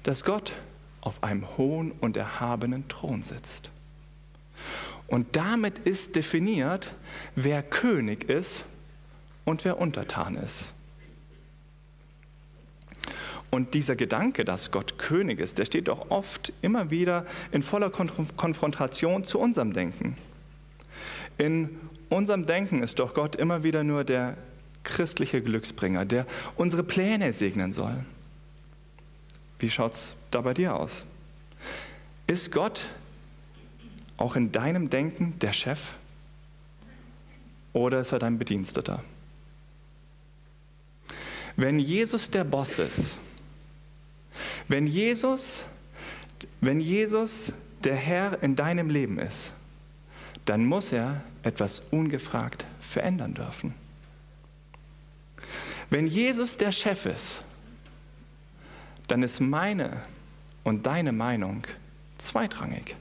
dass 0.03 0.23
Gott 0.23 0.53
auf 1.01 1.23
einem 1.23 1.57
hohen 1.57 1.91
und 1.91 2.15
erhabenen 2.15 2.87
Thron 2.87 3.23
sitzt. 3.23 3.71
Und 5.07 5.35
damit 5.35 5.79
ist 5.79 6.15
definiert, 6.15 6.93
wer 7.35 7.63
König 7.63 8.29
ist 8.29 8.65
und 9.45 9.65
wer 9.65 9.79
untertan 9.79 10.35
ist. 10.35 10.74
Und 13.55 13.73
dieser 13.73 13.95
Gedanke, 13.95 14.43
dass 14.43 14.69
Gott 14.69 14.97
König 14.97 15.39
ist, 15.39 15.57
der 15.57 15.63
steht 15.63 15.87
doch 15.87 16.11
oft 16.11 16.51
immer 16.61 16.91
wieder 16.91 17.25
in 17.53 17.63
voller 17.63 17.89
Konfrontation 17.89 19.23
zu 19.23 19.39
unserem 19.39 19.71
Denken. 19.71 20.17
In 21.37 21.69
unserem 22.09 22.47
Denken 22.47 22.83
ist 22.83 22.99
doch 22.99 23.13
Gott 23.13 23.37
immer 23.37 23.63
wieder 23.63 23.85
nur 23.85 24.03
der 24.03 24.35
christliche 24.83 25.41
Glücksbringer, 25.41 26.03
der 26.03 26.27
unsere 26.57 26.83
Pläne 26.83 27.31
segnen 27.31 27.71
soll. 27.71 27.95
Wie 29.59 29.69
schaut 29.69 29.93
es 29.93 30.15
da 30.31 30.41
bei 30.41 30.53
dir 30.53 30.75
aus? 30.75 31.05
Ist 32.27 32.51
Gott 32.51 32.89
auch 34.17 34.35
in 34.35 34.51
deinem 34.51 34.89
Denken 34.89 35.39
der 35.39 35.53
Chef 35.53 35.79
oder 37.71 38.01
ist 38.01 38.11
er 38.11 38.19
dein 38.19 38.37
Bediensteter? 38.37 39.01
Wenn 41.55 41.79
Jesus 41.79 42.29
der 42.29 42.43
Boss 42.43 42.79
ist, 42.79 43.17
wenn 44.67 44.87
Jesus, 44.87 45.63
wenn 46.61 46.79
Jesus 46.79 47.51
der 47.83 47.95
Herr 47.95 48.41
in 48.41 48.55
deinem 48.55 48.89
Leben 48.89 49.19
ist, 49.19 49.51
dann 50.45 50.65
muss 50.65 50.91
er 50.91 51.23
etwas 51.43 51.81
ungefragt 51.91 52.65
verändern 52.79 53.33
dürfen. 53.33 53.73
Wenn 55.89 56.07
Jesus 56.07 56.57
der 56.57 56.71
Chef 56.71 57.05
ist, 57.05 57.41
dann 59.07 59.23
ist 59.23 59.39
meine 59.39 60.01
und 60.63 60.85
deine 60.85 61.11
Meinung 61.11 61.63
zweitrangig. 62.17 62.95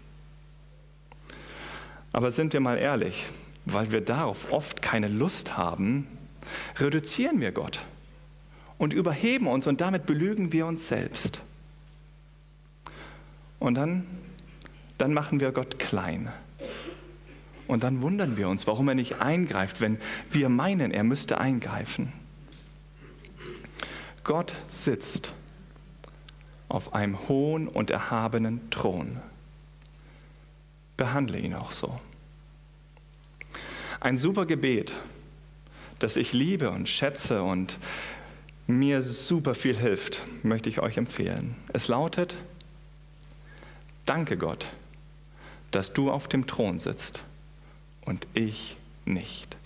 Aber 2.13 2.31
sind 2.31 2.53
wir 2.53 2.61
mal 2.61 2.79
ehrlich, 2.79 3.27
weil 3.65 3.91
wir 3.91 4.03
darauf 4.03 4.53
oft 4.53 4.83
keine 4.83 5.09
Lust 5.09 5.57
haben, 5.57 6.07
reduzieren 6.79 7.41
wir 7.41 7.53
Gott 7.53 7.81
und 8.85 8.93
überheben 8.93 9.47
uns 9.47 9.67
und 9.67 9.81
damit 9.81 10.05
belügen 10.05 10.53
wir 10.53 10.67
uns 10.67 10.89
selbst. 10.89 11.41
Und 13.59 13.77
dann, 13.77 14.07
dann 14.99 15.15
machen 15.15 15.41
wir 15.41 15.53
Gott 15.53 15.79
klein. 15.79 16.31
Und 17.67 17.83
dann 17.83 18.03
wundern 18.03 18.37
wir 18.37 18.47
uns, 18.47 18.67
warum 18.67 18.87
er 18.89 18.95
nicht 18.95 19.23
eingreift, 19.23 19.81
wenn 19.81 19.97
wir 20.31 20.51
meinen, 20.51 20.91
er 20.91 21.03
müsste 21.03 21.39
eingreifen. 21.41 22.13
Gott 24.23 24.55
sitzt 24.69 25.33
auf 26.69 26.93
einem 26.93 27.27
hohen 27.27 27.69
und 27.69 27.91
erhabenen 27.91 28.69
Thron. 28.69 29.17
Behandle 30.99 31.39
ihn 31.39 31.55
auch 31.55 31.73
so. 31.73 31.99
Ein 34.01 34.19
super 34.19 34.45
Gebet, 34.45 34.93
das 36.01 36.17
ich 36.17 36.35
liebe 36.35 36.71
und 36.71 36.87
schätze 36.87 37.43
und 37.43 37.79
mir 38.67 39.03
super 39.03 39.55
viel 39.55 39.77
hilft, 39.77 40.21
möchte 40.43 40.69
ich 40.69 40.81
euch 40.81 40.97
empfehlen. 40.97 41.57
Es 41.73 41.89
lautet, 41.89 42.37
Danke 44.07 44.37
Gott, 44.37 44.67
dass 45.71 45.93
du 45.93 46.11
auf 46.11 46.29
dem 46.29 46.47
Thron 46.47 46.79
sitzt 46.79 47.23
und 48.05 48.27
ich 48.35 48.77
nicht. 49.07 49.57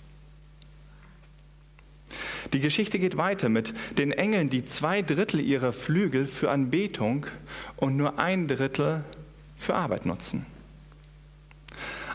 Die 2.53 2.61
Geschichte 2.61 2.99
geht 2.99 3.17
weiter 3.17 3.49
mit 3.49 3.73
den 3.97 4.11
Engeln, 4.11 4.49
die 4.49 4.65
zwei 4.65 5.01
Drittel 5.01 5.39
ihrer 5.41 5.73
Flügel 5.73 6.25
für 6.25 6.49
Anbetung 6.49 7.27
und 7.75 7.97
nur 7.97 8.17
ein 8.17 8.47
Drittel 8.47 9.03
für 9.57 9.75
Arbeit 9.75 10.05
nutzen. 10.05 10.45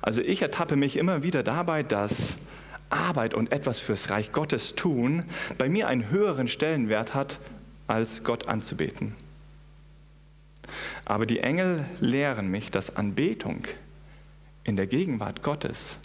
Also 0.00 0.22
ich 0.22 0.42
ertappe 0.42 0.76
mich 0.76 0.96
immer 0.96 1.22
wieder 1.22 1.42
dabei, 1.42 1.82
dass 1.82 2.34
Arbeit 2.94 3.34
und 3.34 3.52
etwas 3.52 3.78
fürs 3.78 4.10
Reich 4.10 4.32
Gottes 4.32 4.74
tun 4.74 5.24
bei 5.58 5.68
mir 5.68 5.88
einen 5.88 6.10
höheren 6.10 6.48
Stellenwert 6.48 7.14
hat, 7.14 7.38
als 7.86 8.24
Gott 8.24 8.48
anzubeten. 8.48 9.14
Aber 11.04 11.26
die 11.26 11.40
Engel 11.40 11.84
lehren 12.00 12.50
mich, 12.50 12.70
dass 12.70 12.96
Anbetung 12.96 13.64
in 14.64 14.76
der 14.76 14.86
Gegenwart 14.86 15.42
Gottes 15.42 15.98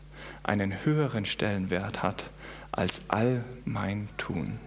einen 0.43 0.83
höheren 0.83 1.25
Stellenwert 1.25 2.03
hat 2.03 2.29
als 2.71 3.01
all 3.07 3.43
mein 3.65 4.09
Tun. 4.17 4.59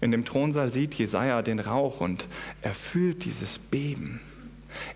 In 0.00 0.10
dem 0.10 0.24
Thronsaal 0.24 0.70
sieht 0.70 0.94
Jesaja 0.94 1.40
den 1.42 1.60
Rauch 1.60 2.00
und 2.00 2.26
er 2.60 2.74
fühlt 2.74 3.24
dieses 3.24 3.58
Beben. 3.58 4.20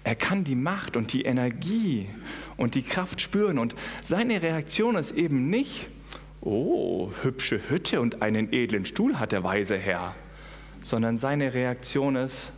Er 0.04 0.16
kann 0.16 0.44
die 0.44 0.54
Macht 0.54 0.96
und 0.96 1.12
die 1.12 1.22
Energie 1.22 2.08
und 2.56 2.74
die 2.74 2.82
Kraft 2.82 3.20
spüren 3.20 3.58
und 3.58 3.74
seine 4.02 4.42
Reaktion 4.42 4.96
ist 4.96 5.12
eben 5.12 5.50
nicht, 5.50 5.88
oh, 6.40 7.10
hübsche 7.22 7.60
Hütte 7.68 8.00
und 8.00 8.22
einen 8.22 8.52
edlen 8.52 8.86
Stuhl 8.86 9.18
hat 9.18 9.32
der 9.32 9.44
weise 9.44 9.76
Herr 9.76 10.14
sondern 10.82 11.18
seine 11.18 11.52
Reaktion 11.54 12.16
ist, 12.16 12.50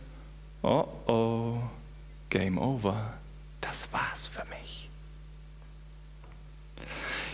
oh 0.61 0.87
oh, 1.07 1.57
Game 2.29 2.57
over, 2.57 3.13
das 3.59 3.91
war's 3.91 4.27
für 4.27 4.45
mich. 4.45 4.89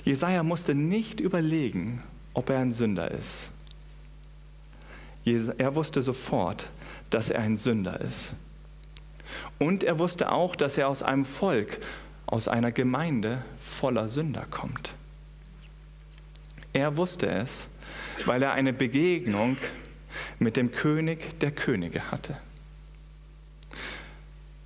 Jesaja 0.03 0.43
musste 0.43 0.73
nicht 0.73 1.19
überlegen, 1.19 2.01
ob 2.33 2.49
er 2.49 2.59
ein 2.59 2.71
Sünder 2.71 3.11
ist. 3.11 3.49
Er 5.57 5.75
wusste 5.75 6.01
sofort, 6.01 6.69
dass 7.09 7.29
er 7.29 7.41
ein 7.41 7.57
Sünder 7.57 7.99
ist. 7.99 8.33
Und 9.59 9.83
er 9.83 9.99
wusste 9.99 10.31
auch, 10.31 10.55
dass 10.55 10.77
er 10.77 10.87
aus 10.87 11.03
einem 11.03 11.25
Volk, 11.25 11.79
aus 12.25 12.47
einer 12.47 12.71
Gemeinde 12.71 13.43
voller 13.61 14.09
Sünder 14.09 14.45
kommt. 14.49 14.93
Er 16.73 16.97
wusste 16.97 17.27
es, 17.27 17.67
weil 18.25 18.43
er 18.43 18.53
eine 18.53 18.73
Begegnung 18.73 19.57
mit 20.39 20.57
dem 20.57 20.71
König 20.71 21.39
der 21.39 21.51
Könige 21.51 22.11
hatte. 22.11 22.37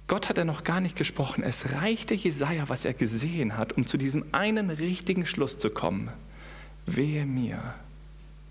Gott 0.08 0.28
hat 0.28 0.38
er 0.38 0.44
noch 0.44 0.66
gar 0.66 0.82
nicht 0.82 0.98
gesprochen. 0.98 1.42
Es 1.42 1.74
reichte 1.74 2.14
Jesaja, 2.14 2.68
was 2.68 2.84
er 2.84 2.94
gesehen 2.94 3.56
hat, 3.56 3.74
um 3.74 3.88
zu 3.88 3.96
diesem 3.96 4.26
einen 4.34 4.70
richtigen 4.70 5.26
Schluss 5.26 5.58
zu 5.58 5.70
kommen. 5.70 6.12
Wehe 6.86 7.26
mir, 7.26 7.76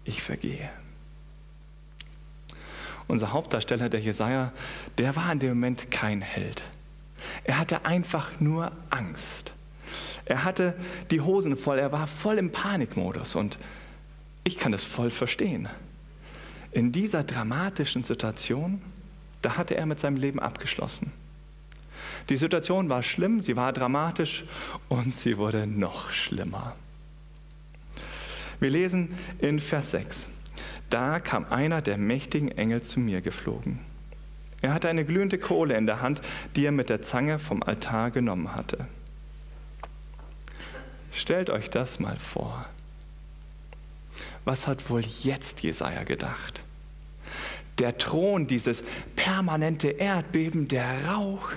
ich 0.04 0.22
vergehe. 0.22 0.70
Unser 3.10 3.32
Hauptdarsteller, 3.32 3.88
der 3.88 3.98
Jesaja, 3.98 4.52
der 4.96 5.16
war 5.16 5.32
in 5.32 5.40
dem 5.40 5.48
Moment 5.50 5.90
kein 5.90 6.22
Held. 6.22 6.62
Er 7.42 7.58
hatte 7.58 7.84
einfach 7.84 8.38
nur 8.38 8.70
Angst. 8.88 9.50
Er 10.24 10.44
hatte 10.44 10.74
die 11.10 11.20
Hosen 11.20 11.56
voll, 11.56 11.80
er 11.80 11.90
war 11.90 12.06
voll 12.06 12.38
im 12.38 12.52
Panikmodus 12.52 13.34
und 13.34 13.58
ich 14.44 14.58
kann 14.58 14.70
das 14.70 14.84
voll 14.84 15.10
verstehen. 15.10 15.68
In 16.70 16.92
dieser 16.92 17.24
dramatischen 17.24 18.04
Situation, 18.04 18.80
da 19.42 19.56
hatte 19.56 19.76
er 19.76 19.86
mit 19.86 19.98
seinem 19.98 20.16
Leben 20.16 20.38
abgeschlossen. 20.38 21.10
Die 22.28 22.36
Situation 22.36 22.88
war 22.90 23.02
schlimm, 23.02 23.40
sie 23.40 23.56
war 23.56 23.72
dramatisch 23.72 24.44
und 24.88 25.16
sie 25.16 25.36
wurde 25.36 25.66
noch 25.66 26.10
schlimmer. 26.10 26.76
Wir 28.60 28.70
lesen 28.70 29.08
in 29.40 29.58
Vers 29.58 29.90
6. 29.90 30.28
Da 30.90 31.20
kam 31.20 31.46
einer 31.50 31.82
der 31.82 31.98
mächtigen 31.98 32.50
Engel 32.50 32.82
zu 32.82 33.00
mir 33.00 33.20
geflogen. 33.20 33.78
Er 34.60 34.74
hatte 34.74 34.88
eine 34.88 35.04
glühende 35.04 35.38
Kohle 35.38 35.76
in 35.76 35.86
der 35.86 36.02
Hand, 36.02 36.20
die 36.56 36.66
er 36.66 36.72
mit 36.72 36.90
der 36.90 37.00
Zange 37.00 37.38
vom 37.38 37.62
Altar 37.62 38.10
genommen 38.10 38.54
hatte. 38.54 38.86
Stellt 41.12 41.48
euch 41.48 41.70
das 41.70 41.98
mal 41.98 42.16
vor. 42.16 42.66
Was 44.44 44.66
hat 44.66 44.90
wohl 44.90 45.02
jetzt 45.22 45.62
Jesaja 45.62 46.02
gedacht? 46.02 46.60
Der 47.78 47.96
Thron, 47.96 48.46
dieses 48.46 48.82
permanente 49.16 49.88
Erdbeben, 49.88 50.68
der 50.68 51.06
Rauch. 51.06 51.50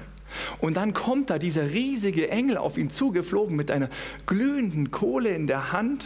Und 0.59 0.77
dann 0.77 0.93
kommt 0.93 1.29
da 1.29 1.37
dieser 1.37 1.71
riesige 1.71 2.29
Engel 2.29 2.57
auf 2.57 2.77
ihn 2.77 2.89
zugeflogen 2.89 3.55
mit 3.55 3.71
einer 3.71 3.89
glühenden 4.25 4.91
Kohle 4.91 5.29
in 5.29 5.47
der 5.47 5.71
Hand. 5.71 6.05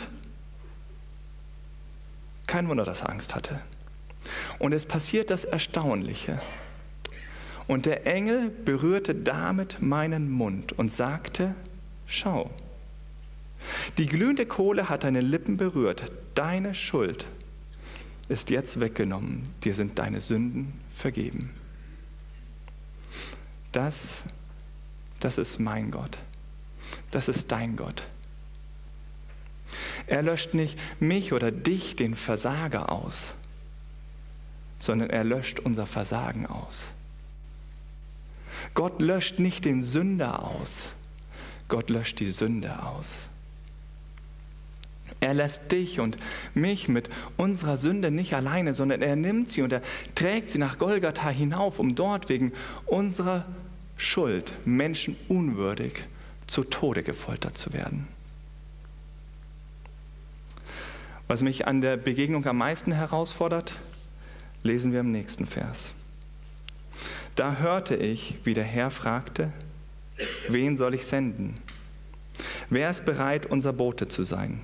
Kein 2.47 2.69
Wunder, 2.69 2.85
dass 2.85 3.01
er 3.01 3.09
Angst 3.09 3.35
hatte. 3.35 3.59
Und 4.59 4.73
es 4.73 4.85
passiert 4.85 5.29
das 5.29 5.45
Erstaunliche. 5.45 6.41
Und 7.67 7.85
der 7.85 8.07
Engel 8.07 8.49
berührte 8.49 9.13
damit 9.13 9.81
meinen 9.81 10.31
Mund 10.31 10.71
und 10.73 10.91
sagte, 10.91 11.53
schau, 12.05 12.49
die 13.97 14.05
glühende 14.05 14.45
Kohle 14.45 14.87
hat 14.89 15.03
deine 15.03 15.21
Lippen 15.21 15.57
berührt, 15.57 16.11
deine 16.33 16.73
Schuld 16.73 17.27
ist 18.29 18.49
jetzt 18.49 18.79
weggenommen, 18.79 19.43
dir 19.63 19.73
sind 19.73 19.99
deine 19.99 20.21
Sünden 20.21 20.73
vergeben. 20.93 21.51
Das, 23.71 24.23
das 25.19 25.37
ist 25.37 25.59
mein 25.59 25.91
Gott, 25.91 26.17
das 27.11 27.27
ist 27.27 27.51
dein 27.51 27.75
Gott. 27.75 28.07
Er 30.07 30.21
löscht 30.21 30.53
nicht 30.53 30.79
mich 30.99 31.33
oder 31.33 31.51
dich, 31.51 31.95
den 31.95 32.15
Versager, 32.15 32.91
aus, 32.91 33.33
sondern 34.79 35.09
er 35.09 35.23
löscht 35.23 35.59
unser 35.59 35.85
Versagen 35.85 36.45
aus. 36.45 36.81
Gott 38.73 39.01
löscht 39.01 39.39
nicht 39.39 39.65
den 39.65 39.83
Sünder 39.83 40.43
aus, 40.43 40.89
Gott 41.67 41.89
löscht 41.89 42.19
die 42.19 42.31
Sünde 42.31 42.83
aus. 42.83 43.11
Er 45.19 45.33
lässt 45.33 45.71
dich 45.71 45.99
und 45.99 46.17
mich 46.53 46.87
mit 46.87 47.09
unserer 47.37 47.77
Sünde 47.77 48.11
nicht 48.11 48.35
alleine, 48.35 48.73
sondern 48.73 49.01
er 49.01 49.15
nimmt 49.15 49.49
sie 49.49 49.63
und 49.63 49.73
er 49.73 49.81
trägt 50.13 50.51
sie 50.51 50.59
nach 50.59 50.77
Golgatha 50.77 51.29
hinauf, 51.29 51.79
um 51.79 51.95
dort 51.95 52.29
wegen 52.29 52.53
unserer 52.85 53.45
Schuld, 53.97 54.53
menschenunwürdig, 54.65 56.03
zu 56.45 56.63
Tode 56.63 57.01
gefoltert 57.03 57.57
zu 57.57 57.73
werden. 57.73 58.07
Was 61.27 61.41
mich 61.41 61.67
an 61.67 61.81
der 61.81 61.97
Begegnung 61.97 62.45
am 62.45 62.57
meisten 62.57 62.91
herausfordert, 62.93 63.73
lesen 64.63 64.93
wir 64.93 65.01
im 65.01 65.11
nächsten 65.11 65.45
Vers. 65.45 65.93
Da 67.35 67.57
hörte 67.57 67.95
ich, 67.95 68.35
wie 68.43 68.53
der 68.53 68.63
Herr 68.63 68.91
fragte, 68.91 69.51
wen 70.47 70.77
soll 70.77 70.93
ich 70.93 71.05
senden? 71.05 71.55
Wer 72.69 72.89
ist 72.89 73.05
bereit, 73.05 73.45
unser 73.45 73.73
Bote 73.73 74.07
zu 74.07 74.23
sein? 74.23 74.61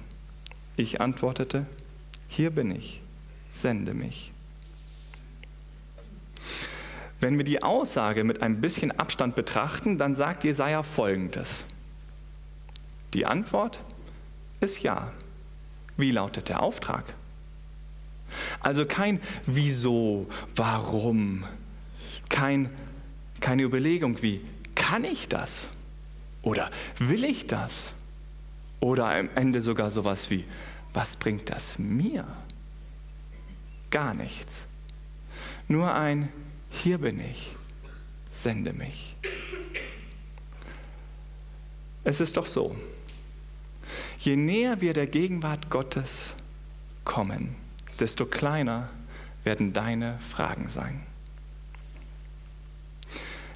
Ich 0.75 1.01
antwortete, 1.01 1.65
hier 2.27 2.49
bin 2.49 2.71
ich, 2.71 3.01
sende 3.49 3.93
mich. 3.93 4.31
Wenn 7.19 7.37
wir 7.37 7.45
die 7.45 7.61
Aussage 7.63 8.23
mit 8.23 8.41
ein 8.41 8.59
bisschen 8.59 8.91
Abstand 8.91 9.35
betrachten, 9.35 9.97
dann 9.97 10.15
sagt 10.15 10.43
Jesaja 10.43 10.83
folgendes. 10.83 11.63
Die 13.13 13.25
Antwort 13.25 13.79
ist 14.59 14.81
ja. 14.81 15.11
Wie 15.97 16.11
lautet 16.11 16.49
der 16.49 16.61
Auftrag? 16.61 17.13
Also 18.59 18.85
kein 18.85 19.19
Wieso, 19.45 20.27
warum, 20.55 21.43
kein, 22.29 22.69
keine 23.39 23.63
Überlegung 23.63 24.21
wie, 24.21 24.41
kann 24.75 25.03
ich 25.03 25.27
das? 25.29 25.67
Oder 26.41 26.71
will 26.97 27.23
ich 27.23 27.47
das? 27.47 27.93
Oder 28.79 29.15
am 29.15 29.29
Ende 29.35 29.61
sogar 29.61 29.91
sowas 29.91 30.29
wie, 30.29 30.45
was 30.93 31.15
bringt 31.15 31.49
das 31.49 31.79
mir? 31.79 32.25
Gar 33.89 34.13
nichts. 34.13 34.61
Nur 35.67 35.93
ein, 35.93 36.29
hier 36.69 36.97
bin 36.97 37.19
ich, 37.19 37.55
sende 38.31 38.73
mich. 38.73 39.15
Es 42.03 42.19
ist 42.19 42.35
doch 42.35 42.45
so, 42.45 42.75
je 44.19 44.35
näher 44.35 44.81
wir 44.81 44.93
der 44.93 45.07
Gegenwart 45.07 45.69
Gottes 45.69 46.09
kommen, 47.03 47.55
desto 47.99 48.25
kleiner 48.25 48.87
werden 49.43 49.73
deine 49.73 50.17
Fragen 50.19 50.69
sein. 50.69 51.03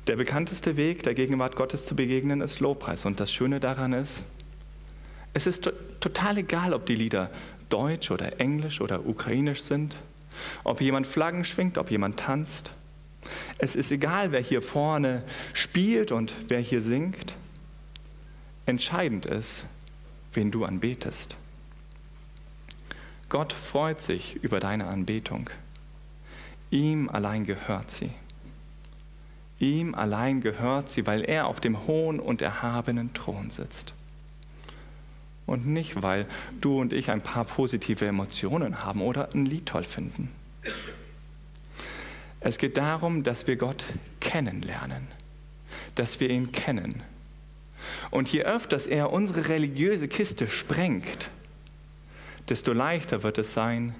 Der 0.07 0.15
bekannteste 0.15 0.77
Weg, 0.77 1.03
der 1.03 1.13
Gegenwart 1.13 1.55
Gottes 1.55 1.85
zu 1.85 1.95
begegnen, 1.95 2.39
ist 2.39 2.61
Lobpreis. 2.61 3.05
Und 3.05 3.19
das 3.19 3.31
Schöne 3.31 3.59
daran 3.59 3.91
ist, 3.91 4.23
es 5.33 5.47
ist 5.47 5.63
to 5.63 5.71
total 5.99 6.37
egal, 6.37 6.73
ob 6.73 6.85
die 6.85 6.95
Lieder 6.95 7.29
deutsch 7.69 8.11
oder 8.11 8.39
englisch 8.39 8.79
oder 8.79 9.05
ukrainisch 9.05 9.61
sind, 9.61 9.95
ob 10.63 10.79
jemand 10.79 11.07
Flaggen 11.07 11.43
schwingt, 11.43 11.77
ob 11.77 11.91
jemand 11.91 12.17
tanzt. 12.17 12.71
Es 13.57 13.75
ist 13.75 13.91
egal, 13.91 14.31
wer 14.31 14.39
hier 14.39 14.61
vorne 14.61 15.23
spielt 15.53 16.11
und 16.11 16.33
wer 16.47 16.59
hier 16.59 16.81
singt. 16.81 17.35
Entscheidend 18.65 19.25
ist, 19.25 19.65
wen 20.37 20.51
du 20.51 20.63
anbetest. 20.63 21.35
Gott 23.27 23.51
freut 23.51 23.99
sich 23.99 24.35
über 24.35 24.61
deine 24.61 24.87
Anbetung. 24.87 25.49
Ihm 26.71 27.09
allein 27.09 27.45
gehört 27.45 27.91
sie. 27.91 28.11
Ihm 29.59 29.95
allein 29.95 30.39
gehört 30.39 30.87
sie, 30.87 31.05
weil 31.05 31.23
er 31.25 31.47
auf 31.47 31.59
dem 31.59 31.87
hohen 31.87 32.21
und 32.21 32.41
erhabenen 32.41 33.13
Thron 33.13 33.49
sitzt 33.49 33.91
und 35.47 35.65
nicht, 35.65 36.03
weil 36.03 36.27
du 36.61 36.79
und 36.79 36.93
ich 36.93 37.09
ein 37.09 37.21
paar 37.21 37.45
positive 37.45 38.05
Emotionen 38.05 38.83
haben 38.83 39.01
oder 39.01 39.33
ein 39.33 39.47
Lied 39.47 39.65
toll 39.65 39.85
finden. 39.85 40.29
Es 42.39 42.59
geht 42.59 42.77
darum, 42.77 43.23
dass 43.23 43.47
wir 43.47 43.55
Gott 43.55 43.85
kennenlernen, 44.19 45.07
dass 45.95 46.19
wir 46.19 46.29
ihn 46.29 46.51
kennen. 46.51 47.01
Und 48.11 48.29
je 48.29 48.43
öfter 48.43 48.79
er 48.87 49.11
unsere 49.11 49.49
religiöse 49.49 50.07
Kiste 50.07 50.47
sprengt, 50.47 51.29
desto 52.49 52.73
leichter 52.73 53.23
wird 53.23 53.37
es 53.37 53.53
sein, 53.53 53.95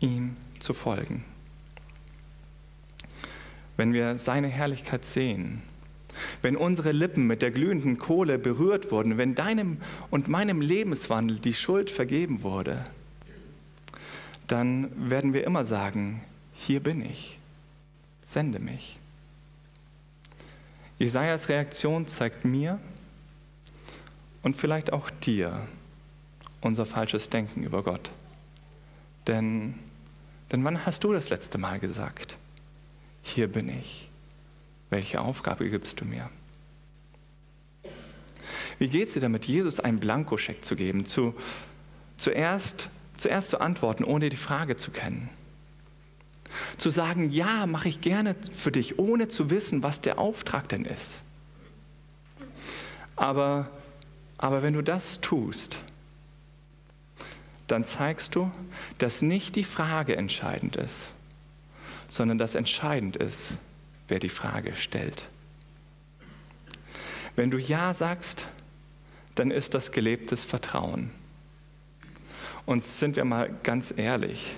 ihm 0.00 0.36
zu 0.58 0.72
folgen. 0.72 1.24
Wenn 3.76 3.92
wir 3.92 4.18
seine 4.18 4.48
Herrlichkeit 4.48 5.04
sehen, 5.04 5.62
wenn 6.42 6.56
unsere 6.56 6.92
Lippen 6.92 7.26
mit 7.26 7.42
der 7.42 7.50
glühenden 7.50 7.98
Kohle 7.98 8.38
berührt 8.38 8.90
wurden, 8.90 9.18
wenn 9.18 9.34
deinem 9.34 9.78
und 10.10 10.28
meinem 10.28 10.60
Lebenswandel 10.60 11.38
die 11.38 11.54
Schuld 11.54 11.90
vergeben 11.90 12.42
wurde, 12.42 12.84
dann 14.46 14.90
werden 15.10 15.32
wir 15.32 15.44
immer 15.44 15.64
sagen, 15.64 16.22
hier 16.54 16.80
bin 16.80 17.04
ich, 17.04 17.38
sende 18.26 18.58
mich. 18.58 18.98
Jesajas 20.98 21.48
Reaktion 21.48 22.06
zeigt 22.06 22.44
mir 22.44 22.78
und 24.42 24.56
vielleicht 24.56 24.92
auch 24.92 25.10
dir 25.10 25.66
unser 26.60 26.86
falsches 26.86 27.28
Denken 27.28 27.62
über 27.62 27.82
Gott. 27.82 28.10
Denn, 29.26 29.74
denn 30.52 30.64
wann 30.64 30.84
hast 30.86 31.04
du 31.04 31.12
das 31.12 31.30
letzte 31.30 31.58
Mal 31.58 31.78
gesagt, 31.78 32.36
hier 33.22 33.48
bin 33.48 33.68
ich? 33.68 34.08
Welche 34.88 35.20
Aufgabe 35.20 35.68
gibst 35.68 36.00
du 36.00 36.04
mir? 36.04 36.28
Wie 38.78 38.88
geht 38.88 39.08
es 39.08 39.14
dir 39.14 39.20
damit, 39.20 39.44
Jesus 39.44 39.78
einen 39.78 40.00
Blankoscheck 40.00 40.64
zu 40.64 40.74
geben, 40.74 41.06
zu, 41.06 41.34
zuerst, 42.16 42.88
zuerst 43.18 43.50
zu 43.50 43.60
antworten, 43.60 44.04
ohne 44.04 44.30
die 44.30 44.36
Frage 44.36 44.76
zu 44.76 44.90
kennen? 44.90 45.28
Zu 46.78 46.90
sagen, 46.90 47.30
ja, 47.30 47.66
mache 47.66 47.88
ich 47.88 48.00
gerne 48.00 48.34
für 48.50 48.72
dich, 48.72 48.98
ohne 48.98 49.28
zu 49.28 49.50
wissen, 49.50 49.82
was 49.82 50.00
der 50.00 50.18
Auftrag 50.18 50.68
denn 50.68 50.84
ist. 50.84 51.12
Aber, 53.14 53.70
aber 54.42 54.62
wenn 54.62 54.72
du 54.72 54.80
das 54.80 55.20
tust, 55.20 55.76
dann 57.66 57.84
zeigst 57.84 58.34
du, 58.34 58.50
dass 58.96 59.20
nicht 59.20 59.54
die 59.54 59.64
Frage 59.64 60.16
entscheidend 60.16 60.76
ist, 60.76 61.12
sondern 62.08 62.38
dass 62.38 62.54
entscheidend 62.54 63.16
ist, 63.16 63.58
wer 64.08 64.18
die 64.18 64.30
Frage 64.30 64.74
stellt. 64.76 65.26
Wenn 67.36 67.50
du 67.50 67.58
Ja 67.58 67.92
sagst, 67.92 68.46
dann 69.34 69.50
ist 69.50 69.74
das 69.74 69.92
gelebtes 69.92 70.42
Vertrauen. 70.42 71.10
Und 72.64 72.82
sind 72.82 73.16
wir 73.16 73.26
mal 73.26 73.54
ganz 73.62 73.92
ehrlich, 73.94 74.56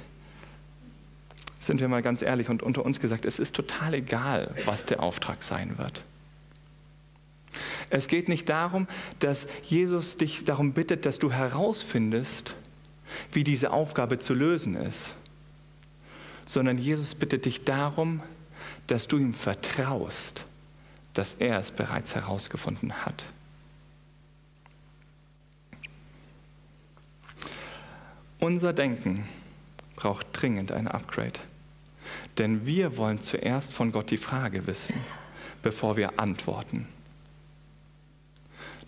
sind 1.58 1.80
wir 1.80 1.88
mal 1.88 2.02
ganz 2.02 2.22
ehrlich 2.22 2.48
und 2.48 2.62
unter 2.62 2.84
uns 2.84 3.00
gesagt, 3.00 3.24
es 3.24 3.40
ist 3.40 3.56
total 3.56 3.94
egal, 3.94 4.54
was 4.64 4.86
der 4.86 5.02
Auftrag 5.02 5.42
sein 5.42 5.76
wird. 5.76 6.04
Es 7.92 8.08
geht 8.08 8.30
nicht 8.30 8.48
darum, 8.48 8.88
dass 9.18 9.46
Jesus 9.64 10.16
dich 10.16 10.46
darum 10.46 10.72
bittet, 10.72 11.04
dass 11.04 11.18
du 11.18 11.30
herausfindest, 11.30 12.54
wie 13.32 13.44
diese 13.44 13.70
Aufgabe 13.70 14.18
zu 14.18 14.32
lösen 14.32 14.76
ist, 14.76 15.14
sondern 16.46 16.78
Jesus 16.78 17.14
bittet 17.14 17.44
dich 17.44 17.64
darum, 17.64 18.22
dass 18.86 19.08
du 19.08 19.18
ihm 19.18 19.34
vertraust, 19.34 20.46
dass 21.12 21.34
er 21.34 21.58
es 21.58 21.70
bereits 21.70 22.14
herausgefunden 22.14 23.04
hat. 23.04 23.26
Unser 28.38 28.72
Denken 28.72 29.28
braucht 29.96 30.28
dringend 30.32 30.72
ein 30.72 30.88
Upgrade. 30.88 31.40
Denn 32.38 32.64
wir 32.64 32.96
wollen 32.96 33.20
zuerst 33.20 33.74
von 33.74 33.92
Gott 33.92 34.10
die 34.10 34.16
Frage 34.16 34.66
wissen, 34.66 34.94
bevor 35.60 35.98
wir 35.98 36.18
antworten. 36.18 36.88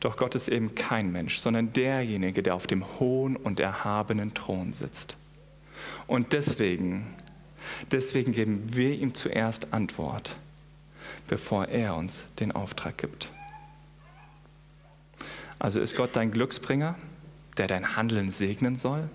Doch 0.01 0.17
Gott 0.17 0.35
ist 0.35 0.49
eben 0.49 0.75
kein 0.75 1.13
Mensch, 1.13 1.39
sondern 1.39 1.73
derjenige, 1.73 2.43
der 2.43 2.55
auf 2.55 2.67
dem 2.67 2.85
hohen 2.99 3.37
und 3.37 3.61
erhabenen 3.61 4.35
Thron 4.35 4.73
sitzt. 4.73 5.17
Und 6.07 6.33
deswegen, 6.33 7.07
deswegen 7.91 8.33
geben 8.33 8.75
wir 8.75 8.93
ihm 8.93 9.15
zuerst 9.15 9.73
Antwort, 9.73 10.37
bevor 11.29 11.69
er 11.69 11.97
uns 11.97 12.25
den 12.41 12.53
Auftrag 12.53 12.99
gibt. 12.99 13.29
Also 15.59 15.81
ist 15.81 15.97
Gott 15.97 16.11
dein 16.15 16.31
Glücksbringer, 16.31 16.97
der 17.57 17.67
dein 17.67 17.97
Handeln 17.97 18.33
segnen 18.33 18.77
soll? 18.77 19.09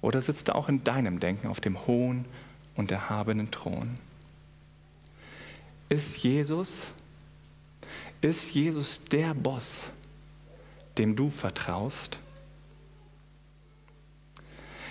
Oder 0.00 0.22
sitzt 0.22 0.48
er 0.48 0.54
auch 0.54 0.68
in 0.68 0.84
deinem 0.84 1.20
Denken 1.20 1.48
auf 1.48 1.60
dem 1.60 1.86
hohen 1.86 2.24
und 2.74 2.92
erhabenen 2.92 3.50
Thron? 3.50 3.98
Ist 5.88 6.18
Jesus 6.18 6.92
ist 8.26 8.54
Jesus 8.54 9.04
der 9.04 9.34
Boss, 9.34 9.90
dem 10.98 11.14
du 11.14 11.30
vertraust? 11.30 12.18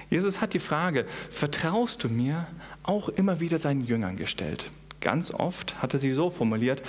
Jesus 0.10 0.40
hat 0.40 0.54
die 0.54 0.60
Frage, 0.60 1.06
vertraust 1.30 2.04
du 2.04 2.10
mir, 2.10 2.48
auch 2.84 3.10
immer 3.10 3.40
wieder 3.40 3.60
seinen 3.60 3.86
Jüngern 3.86 4.16
gestellt. 4.16 4.72
Ganz 5.02 5.32
oft 5.32 5.82
hat 5.82 5.94
er 5.94 6.00
sie 6.00 6.12
so 6.12 6.30
formuliert, 6.30 6.82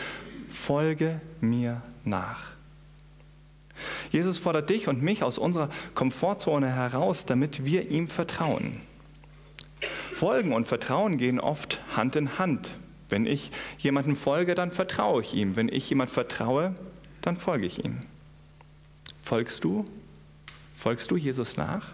folge 0.49 1.21
mir 1.41 1.83
nach. 2.05 2.53
Jesus 4.11 4.39
fordert 4.39 4.71
dich 4.71 4.89
und 4.89 5.03
mich 5.03 5.23
aus 5.23 5.39
unserer 5.39 5.71
Komfortzone 5.95 6.73
heraus, 6.73 7.27
damit 7.27 7.65
wir 7.65 7.91
ihm 7.91 8.09
vertrauen. 8.09 8.81
Folgen 10.15 10.53
und 10.53 10.67
Vertrauen 10.67 11.19
gehen 11.19 11.41
oft 11.41 11.81
Hand 11.97 12.17
in 12.17 12.39
Hand. 12.39 12.75
Wenn 13.09 13.27
ich 13.27 13.51
jemandem 13.79 14.17
folge, 14.17 14.55
dann 14.55 14.71
vertraue 14.71 15.23
ich 15.23 15.35
ihm. 15.35 15.57
Wenn 15.57 15.69
ich 15.69 15.89
jemand 15.89 16.11
vertraue, 16.11 16.75
dann 17.23 17.37
folge 17.37 17.67
ich 17.67 17.85
ihm. 17.85 18.01
Folgst 19.23 19.65
du? 19.65 19.85
Folgst 20.77 21.11
du 21.11 21.17
Jesus 21.17 21.57
nach? 21.57 21.91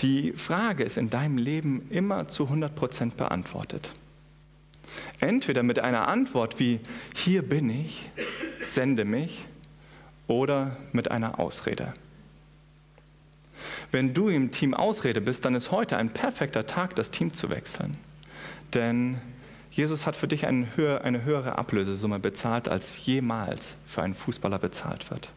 Die 0.00 0.32
Frage 0.32 0.84
ist 0.84 0.96
in 0.96 1.10
deinem 1.10 1.36
Leben 1.36 1.86
immer 1.90 2.28
zu 2.28 2.44
100 2.44 2.74
Prozent 2.74 3.16
beantwortet. 3.16 3.90
Entweder 5.20 5.62
mit 5.62 5.78
einer 5.78 6.08
Antwort 6.08 6.58
wie, 6.58 6.80
hier 7.14 7.42
bin 7.42 7.68
ich, 7.68 8.10
sende 8.62 9.04
mich, 9.04 9.44
oder 10.26 10.76
mit 10.92 11.10
einer 11.10 11.38
Ausrede. 11.38 11.92
Wenn 13.92 14.14
du 14.14 14.28
im 14.28 14.50
Team 14.50 14.74
Ausrede 14.74 15.20
bist, 15.20 15.44
dann 15.44 15.54
ist 15.54 15.70
heute 15.70 15.96
ein 15.96 16.10
perfekter 16.10 16.66
Tag, 16.66 16.94
das 16.94 17.10
Team 17.10 17.34
zu 17.34 17.50
wechseln. 17.50 17.96
Denn 18.74 19.18
Jesus 19.70 20.06
hat 20.06 20.16
für 20.16 20.28
dich 20.28 20.46
eine 20.46 20.66
höhere, 20.76 21.58
Ablösesumme 21.58 22.18
bezahlt, 22.18 22.68
als 22.68 23.04
jemals 23.06 23.74
für 23.86 24.02
einen 24.02 24.14
Fußballer 24.14 24.58
bezahlt 24.58 25.10
wird. 25.10 25.30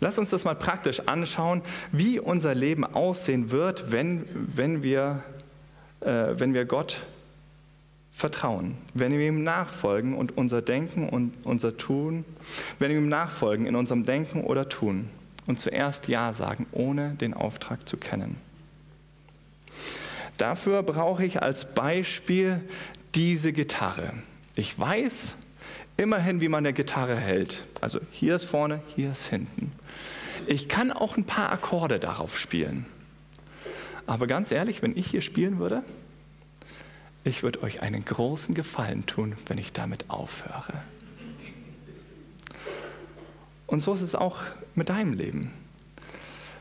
Lass 0.00 0.16
uns 0.16 0.30
das 0.30 0.44
mal 0.44 0.54
praktisch 0.54 1.00
anschauen, 1.00 1.60
wie 1.92 2.18
unser 2.18 2.54
Leben 2.54 2.84
aussehen 2.84 3.50
wird, 3.50 3.92
wenn, 3.92 4.26
wenn, 4.32 4.82
wir, 4.82 5.22
äh, 6.00 6.28
wenn 6.36 6.54
wir 6.54 6.64
Gott 6.64 7.02
vertrauen, 8.14 8.78
wenn 8.94 9.12
wir 9.12 9.28
ihm 9.28 9.42
nachfolgen 9.42 10.14
und 10.14 10.36
unser 10.38 10.62
Denken 10.62 11.08
und 11.08 11.34
unser 11.44 11.76
Tun, 11.76 12.24
wenn 12.78 12.90
wir 12.90 12.98
ihm 12.98 13.08
nachfolgen 13.10 13.66
in 13.66 13.76
unserem 13.76 14.04
Denken 14.04 14.42
oder 14.42 14.68
Tun 14.68 15.10
und 15.50 15.60
zuerst 15.60 16.08
Ja 16.08 16.32
sagen, 16.32 16.66
ohne 16.72 17.10
den 17.14 17.34
Auftrag 17.34 17.86
zu 17.86 17.96
kennen. 17.96 18.36
Dafür 20.38 20.82
brauche 20.82 21.24
ich 21.24 21.42
als 21.42 21.66
Beispiel 21.66 22.60
diese 23.14 23.52
Gitarre. 23.52 24.14
Ich 24.54 24.78
weiß 24.78 25.34
immerhin, 25.96 26.40
wie 26.40 26.48
man 26.48 26.64
eine 26.64 26.72
Gitarre 26.72 27.16
hält. 27.16 27.64
Also 27.80 28.00
hier 28.10 28.36
ist 28.36 28.44
vorne, 28.44 28.80
hier 28.94 29.12
ist 29.12 29.26
hinten. 29.26 29.72
Ich 30.46 30.68
kann 30.68 30.92
auch 30.92 31.16
ein 31.18 31.24
paar 31.24 31.52
Akkorde 31.52 31.98
darauf 31.98 32.38
spielen. 32.38 32.86
Aber 34.06 34.26
ganz 34.26 34.50
ehrlich, 34.50 34.82
wenn 34.82 34.96
ich 34.96 35.08
hier 35.08 35.20
spielen 35.20 35.58
würde, 35.58 35.82
ich 37.22 37.42
würde 37.42 37.62
euch 37.62 37.82
einen 37.82 38.04
großen 38.04 38.54
Gefallen 38.54 39.04
tun, 39.04 39.34
wenn 39.46 39.58
ich 39.58 39.72
damit 39.72 40.08
aufhöre. 40.08 40.72
Und 43.70 43.84
so 43.84 43.94
ist 43.94 44.00
es 44.00 44.16
auch 44.16 44.42
mit 44.74 44.88
deinem 44.88 45.12
Leben. 45.12 45.52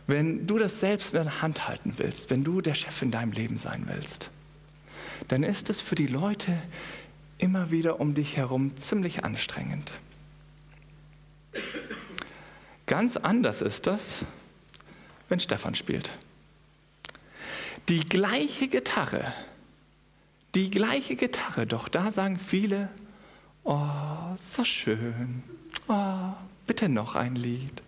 Wenn 0.06 0.46
du 0.46 0.60
das 0.60 0.80
selbst 0.80 1.16
in 1.16 1.24
der 1.24 1.42
Hand 1.42 1.68
halten 1.68 1.94
willst, 1.98 2.30
wenn 2.30 2.44
du 2.44 2.62
der 2.62 2.76
Chef 2.76 3.02
in 3.02 3.10
deinem 3.10 3.32
Leben 3.32 3.58
sein 3.58 3.86
willst, 3.88 4.30
dann 5.28 5.42
ist 5.42 5.72
es 5.72 5.82
für 5.82 5.96
die 5.96 6.06
Leute 6.06 6.56
immer 7.40 7.72
wieder 7.72 8.00
um 8.00 8.14
dich 8.14 8.38
herum 8.38 8.78
ziemlich 8.78 9.24
anstrengend. 9.24 9.92
Ganz 12.86 13.18
anders 13.18 13.64
ist 13.64 13.88
das, 13.88 14.24
wenn 15.30 15.40
Stefan 15.40 15.74
spielt. 15.74 16.12
Die 17.88 18.02
gleiche 18.02 18.68
Gitarre, 18.68 19.34
die 20.54 20.70
gleiche 20.70 21.16
Gitarre, 21.16 21.66
doch 21.66 21.88
da 21.88 22.12
sagen 22.12 22.38
viele, 22.38 22.88
oh, 23.64 23.80
so 24.48 24.64
schön, 24.64 25.42
oh, 25.88 26.34
bitte 26.70 26.88
noch 26.88 27.16
ein 27.16 27.36
Lied. 27.36 27.82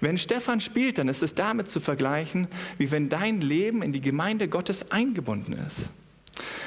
Wenn 0.00 0.16
Stefan 0.16 0.60
spielt, 0.60 0.98
dann 0.98 1.08
ist 1.08 1.24
es 1.24 1.34
damit 1.34 1.68
zu 1.68 1.80
vergleichen, 1.80 2.46
wie 2.78 2.92
wenn 2.92 3.08
dein 3.08 3.40
Leben 3.40 3.82
in 3.82 3.90
die 3.90 4.00
Gemeinde 4.00 4.46
Gottes 4.46 4.92
eingebunden 4.92 5.54
ist. 5.54 5.88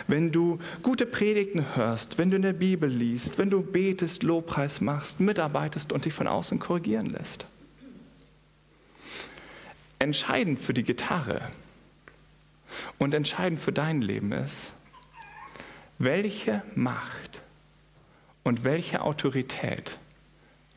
Wenn 0.08 0.34
du 0.34 0.60
gute 0.84 1.06
Predigten 1.06 1.78
hörst, 1.78 2.18
wenn 2.18 2.30
du 2.30 2.36
in 2.36 2.42
der 2.42 2.52
Bibel 2.52 2.90
liest, 2.90 3.38
wenn 3.38 3.50
du 3.50 3.62
betest, 3.62 4.24
Lobpreis 4.24 4.82
machst, 4.82 5.22
mitarbeitest 5.22 5.94
und 5.94 6.04
dich 6.04 6.14
von 6.14 6.28
außen 6.28 6.60
korrigieren 6.60 7.06
lässt. 7.06 7.46
Entscheidend 9.98 10.60
für 10.60 10.74
die 10.74 10.84
Gitarre 10.84 11.42
und 12.98 13.14
entscheidend 13.14 13.62
für 13.62 13.72
dein 13.72 14.02
Leben 14.02 14.34
ist, 14.34 14.74
welche 16.00 16.64
Macht 16.76 17.40
und 18.44 18.66
welche 18.66 19.02
Autorität 19.02 19.98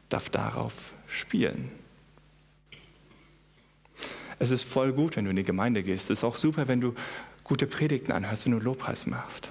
darf 0.08 0.30
darauf 0.30 0.92
spielen. 1.06 1.70
Es 4.38 4.50
ist 4.50 4.64
voll 4.64 4.92
gut, 4.92 5.16
wenn 5.16 5.24
du 5.24 5.30
in 5.30 5.36
die 5.36 5.42
Gemeinde 5.42 5.82
gehst. 5.82 6.04
Es 6.04 6.20
ist 6.20 6.24
auch 6.24 6.36
super, 6.36 6.68
wenn 6.68 6.80
du 6.80 6.94
gute 7.44 7.66
Predigten 7.66 8.12
anhörst, 8.12 8.44
wenn 8.44 8.52
du 8.52 8.58
Lobpreis 8.58 9.06
machst. 9.06 9.50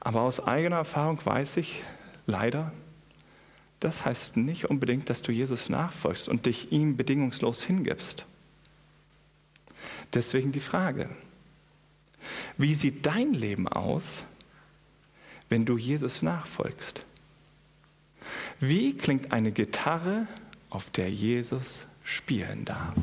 Aber 0.00 0.22
aus 0.22 0.40
eigener 0.40 0.76
Erfahrung 0.76 1.24
weiß 1.24 1.56
ich 1.56 1.82
leider, 2.26 2.72
das 3.80 4.04
heißt 4.04 4.36
nicht 4.36 4.70
unbedingt, 4.70 5.10
dass 5.10 5.22
du 5.22 5.32
Jesus 5.32 5.68
nachfolgst 5.68 6.28
und 6.28 6.46
dich 6.46 6.70
ihm 6.70 6.96
bedingungslos 6.96 7.64
hingibst. 7.64 8.26
Deswegen 10.14 10.52
die 10.52 10.60
Frage, 10.60 11.08
wie 12.56 12.74
sieht 12.74 13.06
dein 13.06 13.34
Leben 13.34 13.66
aus, 13.66 14.22
wenn 15.48 15.64
du 15.64 15.76
Jesus 15.76 16.22
nachfolgst? 16.22 17.02
Wie 18.64 18.96
klingt 18.96 19.32
eine 19.32 19.50
Gitarre, 19.50 20.28
auf 20.70 20.88
der 20.90 21.10
Jesus 21.10 21.88
spielen 22.04 22.64
darf? 22.64 22.94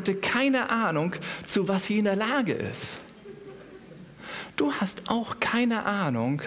Hatte 0.00 0.14
keine 0.14 0.70
Ahnung, 0.70 1.14
zu 1.46 1.68
was 1.68 1.84
sie 1.84 1.98
in 1.98 2.06
der 2.06 2.16
Lage 2.16 2.54
ist. 2.54 2.96
Du 4.56 4.72
hast 4.72 5.10
auch 5.10 5.40
keine 5.40 5.84
Ahnung, 5.84 6.40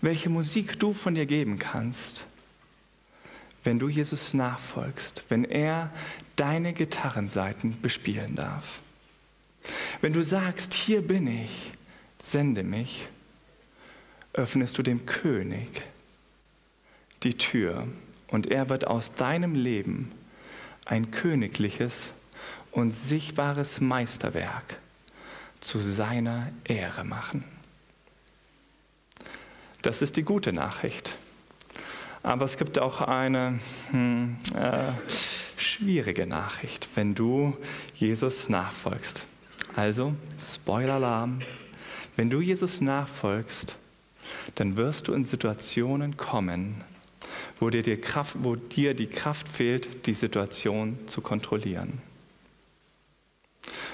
welche 0.00 0.28
Musik 0.28 0.76
du 0.80 0.92
von 0.92 1.14
dir 1.14 1.26
geben 1.26 1.60
kannst, 1.60 2.24
wenn 3.62 3.78
du 3.78 3.88
Jesus 3.88 4.34
nachfolgst, 4.34 5.22
wenn 5.28 5.44
er 5.44 5.92
deine 6.34 6.72
Gitarrenseiten 6.72 7.80
bespielen 7.80 8.34
darf. 8.34 8.80
Wenn 10.00 10.12
du 10.12 10.24
sagst, 10.24 10.74
hier 10.74 11.02
bin 11.02 11.28
ich, 11.28 11.70
sende 12.18 12.64
mich, 12.64 13.06
öffnest 14.32 14.76
du 14.78 14.82
dem 14.82 15.06
König 15.06 15.68
die 17.22 17.34
Tür 17.34 17.86
und 18.26 18.50
er 18.50 18.68
wird 18.68 18.84
aus 18.84 19.14
deinem 19.14 19.54
Leben 19.54 20.10
ein 20.86 21.10
königliches 21.10 22.12
und 22.76 22.90
sichtbares 22.90 23.80
Meisterwerk 23.80 24.76
zu 25.60 25.78
seiner 25.78 26.52
Ehre 26.64 27.04
machen. 27.04 27.42
Das 29.80 30.02
ist 30.02 30.16
die 30.16 30.22
gute 30.22 30.52
Nachricht. 30.52 31.16
Aber 32.22 32.44
es 32.44 32.58
gibt 32.58 32.78
auch 32.78 33.00
eine 33.00 33.60
hm, 33.92 34.36
äh, 34.54 34.92
schwierige 35.56 36.26
Nachricht, 36.26 36.86
wenn 36.96 37.14
du 37.14 37.56
Jesus 37.94 38.50
nachfolgst. 38.50 39.22
Also, 39.74 40.14
Spoiler-Alarm, 40.38 41.40
wenn 42.16 42.28
du 42.28 42.42
Jesus 42.42 42.82
nachfolgst, 42.82 43.74
dann 44.56 44.76
wirst 44.76 45.08
du 45.08 45.14
in 45.14 45.24
Situationen 45.24 46.18
kommen, 46.18 46.84
wo 47.58 47.70
dir, 47.70 47.82
die 47.82 47.96
Kraft, 47.96 48.36
wo 48.40 48.56
dir 48.56 48.92
die 48.92 49.06
Kraft 49.06 49.48
fehlt, 49.48 50.06
die 50.06 50.14
Situation 50.14 50.98
zu 51.06 51.22
kontrollieren. 51.22 52.02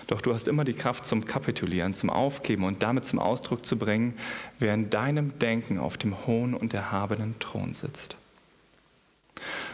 Doch 0.06 0.20
du 0.20 0.35
hast 0.35 0.48
immer 0.48 0.64
die 0.64 0.74
Kraft 0.74 1.06
zum 1.06 1.24
Kapitulieren, 1.24 1.94
zum 1.94 2.11
Aufgeben 2.11 2.64
und 2.64 2.82
damit 2.82 3.06
zum 3.06 3.18
Ausdruck 3.18 3.64
zu 3.64 3.76
bringen, 3.76 4.14
wer 4.58 4.74
in 4.74 4.90
deinem 4.90 5.38
Denken 5.38 5.78
auf 5.78 5.96
dem 5.96 6.26
hohen 6.26 6.54
und 6.54 6.74
erhabenen 6.74 7.38
Thron 7.38 7.74
sitzt. 7.74 8.16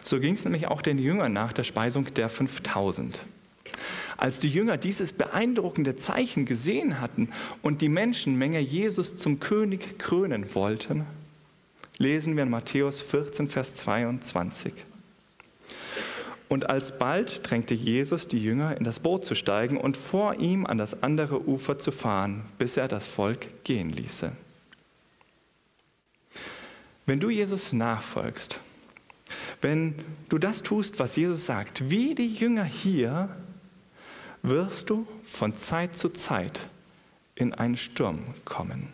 So 0.04 0.20
ging 0.20 0.34
es 0.34 0.44
nämlich 0.44 0.68
auch 0.68 0.82
den 0.82 0.98
Jüngern 0.98 1.32
nach 1.32 1.52
der 1.52 1.64
Speisung 1.64 2.12
der 2.14 2.28
5000. 2.28 3.20
Als 4.16 4.38
die 4.38 4.48
Jünger 4.48 4.76
dieses 4.76 5.12
beeindruckende 5.12 5.96
Zeichen 5.96 6.44
gesehen 6.44 7.00
hatten 7.00 7.28
und 7.62 7.82
die 7.82 7.88
Menschenmenge 7.88 8.58
Jesus 8.58 9.16
zum 9.16 9.38
König 9.38 9.98
krönen 9.98 10.54
wollten, 10.54 11.04
lesen 11.98 12.36
wir 12.36 12.44
in 12.44 12.50
Matthäus 12.50 13.00
14, 13.00 13.48
Vers 13.48 13.74
22. 13.76 14.72
Und 16.48 16.70
alsbald 16.70 17.48
drängte 17.48 17.74
Jesus 17.74 18.26
die 18.26 18.42
Jünger, 18.42 18.76
in 18.76 18.84
das 18.84 19.00
Boot 19.00 19.26
zu 19.26 19.34
steigen 19.34 19.76
und 19.76 19.96
vor 19.96 20.36
ihm 20.36 20.64
an 20.64 20.78
das 20.78 21.02
andere 21.02 21.46
Ufer 21.46 21.78
zu 21.78 21.92
fahren, 21.92 22.44
bis 22.58 22.76
er 22.76 22.88
das 22.88 23.06
Volk 23.06 23.64
gehen 23.64 23.90
ließe. 23.90 24.32
Wenn 27.04 27.20
du 27.20 27.30
Jesus 27.30 27.72
nachfolgst, 27.72 28.60
wenn 29.60 29.94
du 30.28 30.38
das 30.38 30.62
tust, 30.62 30.98
was 30.98 31.16
Jesus 31.16 31.44
sagt, 31.44 31.90
wie 31.90 32.14
die 32.14 32.28
Jünger 32.28 32.64
hier, 32.64 33.28
wirst 34.42 34.90
du 34.90 35.06
von 35.24 35.56
Zeit 35.56 35.96
zu 35.96 36.10
Zeit 36.10 36.60
in 37.34 37.54
einen 37.54 37.76
Sturm 37.76 38.20
kommen. 38.44 38.92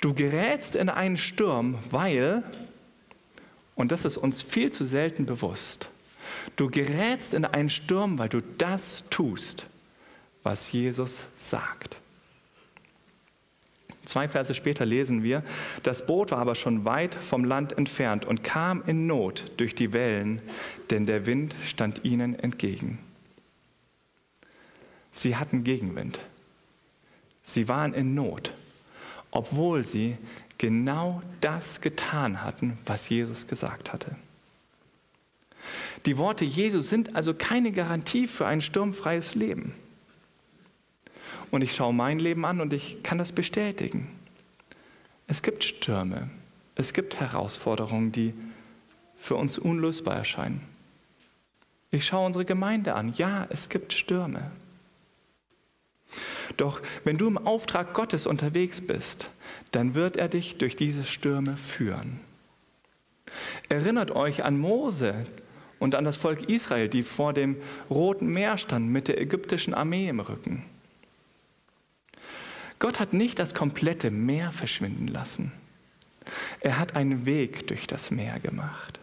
Du 0.00 0.14
gerätst 0.14 0.74
in 0.76 0.88
einen 0.88 1.16
Sturm, 1.16 1.78
weil, 1.90 2.42
und 3.76 3.92
das 3.92 4.04
ist 4.04 4.16
uns 4.16 4.42
viel 4.42 4.72
zu 4.72 4.84
selten 4.84 5.26
bewusst, 5.26 5.88
du 6.56 6.68
gerätst 6.68 7.34
in 7.34 7.44
einen 7.44 7.70
Sturm, 7.70 8.18
weil 8.18 8.28
du 8.28 8.40
das 8.58 9.04
tust, 9.10 9.66
was 10.42 10.72
Jesus 10.72 11.22
sagt. 11.36 11.96
Zwei 14.04 14.28
Verse 14.28 14.54
später 14.54 14.84
lesen 14.84 15.22
wir, 15.22 15.44
das 15.84 16.04
Boot 16.06 16.32
war 16.32 16.38
aber 16.38 16.56
schon 16.56 16.84
weit 16.84 17.14
vom 17.14 17.44
Land 17.44 17.78
entfernt 17.78 18.24
und 18.24 18.42
kam 18.42 18.82
in 18.86 19.06
Not 19.06 19.52
durch 19.58 19.74
die 19.74 19.92
Wellen, 19.92 20.42
denn 20.90 21.06
der 21.06 21.24
Wind 21.24 21.54
stand 21.64 22.04
ihnen 22.04 22.36
entgegen. 22.38 22.98
Sie 25.12 25.36
hatten 25.36 25.62
Gegenwind. 25.62 26.18
Sie 27.44 27.68
waren 27.68 27.94
in 27.94 28.14
Not 28.14 28.52
obwohl 29.32 29.82
sie 29.82 30.16
genau 30.58 31.22
das 31.40 31.80
getan 31.80 32.44
hatten, 32.44 32.78
was 32.86 33.08
Jesus 33.08 33.48
gesagt 33.48 33.92
hatte. 33.92 34.14
Die 36.06 36.18
Worte 36.18 36.44
Jesus 36.44 36.88
sind 36.88 37.14
also 37.14 37.34
keine 37.34 37.72
Garantie 37.72 38.26
für 38.26 38.46
ein 38.46 38.60
sturmfreies 38.60 39.34
Leben. 39.34 39.74
Und 41.50 41.62
ich 41.62 41.74
schaue 41.74 41.94
mein 41.94 42.18
Leben 42.18 42.44
an 42.44 42.60
und 42.60 42.72
ich 42.72 43.02
kann 43.02 43.18
das 43.18 43.32
bestätigen. 43.32 44.08
Es 45.26 45.42
gibt 45.42 45.64
Stürme, 45.64 46.30
es 46.74 46.92
gibt 46.92 47.20
Herausforderungen, 47.20 48.12
die 48.12 48.34
für 49.16 49.36
uns 49.36 49.58
unlösbar 49.58 50.16
erscheinen. 50.16 50.60
Ich 51.90 52.06
schaue 52.06 52.26
unsere 52.26 52.44
Gemeinde 52.44 52.94
an. 52.94 53.12
Ja, 53.14 53.46
es 53.50 53.68
gibt 53.68 53.92
Stürme. 53.92 54.50
Doch 56.56 56.80
wenn 57.04 57.18
du 57.18 57.28
im 57.28 57.38
Auftrag 57.38 57.94
Gottes 57.94 58.26
unterwegs 58.26 58.80
bist, 58.80 59.30
dann 59.70 59.94
wird 59.94 60.16
er 60.16 60.28
dich 60.28 60.56
durch 60.56 60.76
diese 60.76 61.04
Stürme 61.04 61.56
führen. 61.56 62.20
Erinnert 63.68 64.10
euch 64.10 64.44
an 64.44 64.58
Mose 64.58 65.14
und 65.82 65.94
an 65.94 66.04
das 66.04 66.16
Volk 66.16 66.48
Israel, 66.48 66.88
die 66.88 67.02
vor 67.02 67.32
dem 67.32 67.56
Roten 67.90 68.28
Meer 68.28 68.56
standen 68.56 68.90
mit 68.90 69.08
der 69.08 69.20
ägyptischen 69.20 69.74
Armee 69.74 70.08
im 70.08 70.20
Rücken. 70.20 70.64
Gott 72.78 72.98
hat 72.98 73.12
nicht 73.12 73.38
das 73.38 73.54
komplette 73.54 74.10
Meer 74.10 74.50
verschwinden 74.50 75.06
lassen. 75.06 75.52
Er 76.60 76.78
hat 76.78 76.96
einen 76.96 77.26
Weg 77.26 77.66
durch 77.66 77.86
das 77.86 78.10
Meer 78.10 78.40
gemacht. 78.40 78.98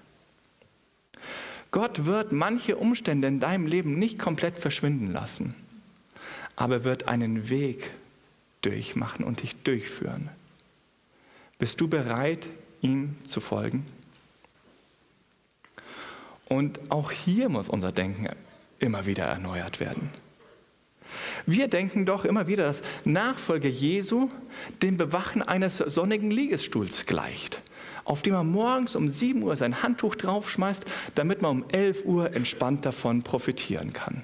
Gott 1.71 2.05
wird 2.05 2.31
manche 2.31 2.77
Umstände 2.77 3.27
in 3.27 3.39
deinem 3.39 3.67
Leben 3.67 3.99
nicht 3.99 4.17
komplett 4.17 4.57
verschwinden 4.57 5.11
lassen 5.11 5.53
aber 6.59 6.83
wird 6.83 7.07
einen 7.07 7.47
Weg 7.47 7.89
durchmachen 8.61 9.23
und 9.23 9.41
dich 9.41 9.55
durchführen. 9.63 10.29
Bist 11.57 11.79
du 11.79 11.87
bereit, 11.87 12.49
ihm 12.81 13.15
zu 13.25 13.39
folgen? 13.39 13.85
Und 16.49 16.91
auch 16.91 17.12
hier 17.12 17.47
muss 17.47 17.69
unser 17.69 17.91
Denken 17.91 18.27
immer 18.79 19.05
wieder 19.05 19.25
erneuert 19.25 19.79
werden. 19.79 20.09
Wir 21.45 21.67
denken 21.67 22.05
doch 22.05 22.25
immer 22.25 22.47
wieder, 22.47 22.63
dass 22.63 22.81
Nachfolge 23.05 23.67
Jesu 23.67 24.29
dem 24.81 24.97
Bewachen 24.97 25.41
eines 25.41 25.77
sonnigen 25.77 26.31
Liegestuhls 26.31 27.05
gleicht, 27.05 27.62
auf 28.03 28.21
dem 28.21 28.33
man 28.33 28.51
morgens 28.51 28.95
um 28.95 29.09
7 29.09 29.41
Uhr 29.41 29.55
sein 29.55 29.81
Handtuch 29.81 30.15
draufschmeißt, 30.15 30.85
damit 31.15 31.41
man 31.41 31.63
um 31.63 31.69
11 31.69 32.05
Uhr 32.05 32.35
entspannt 32.35 32.85
davon 32.85 33.23
profitieren 33.23 33.93
kann. 33.93 34.23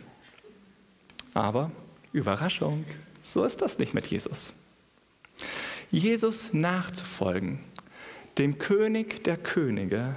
Aber 1.33 1.71
Überraschung, 2.13 2.85
so 3.21 3.43
ist 3.43 3.61
das 3.61 3.79
nicht 3.79 3.93
mit 3.93 4.05
Jesus. 4.07 4.53
Jesus 5.91 6.53
nachzufolgen, 6.53 7.59
dem 8.37 8.57
König 8.57 9.23
der 9.23 9.37
Könige 9.37 10.15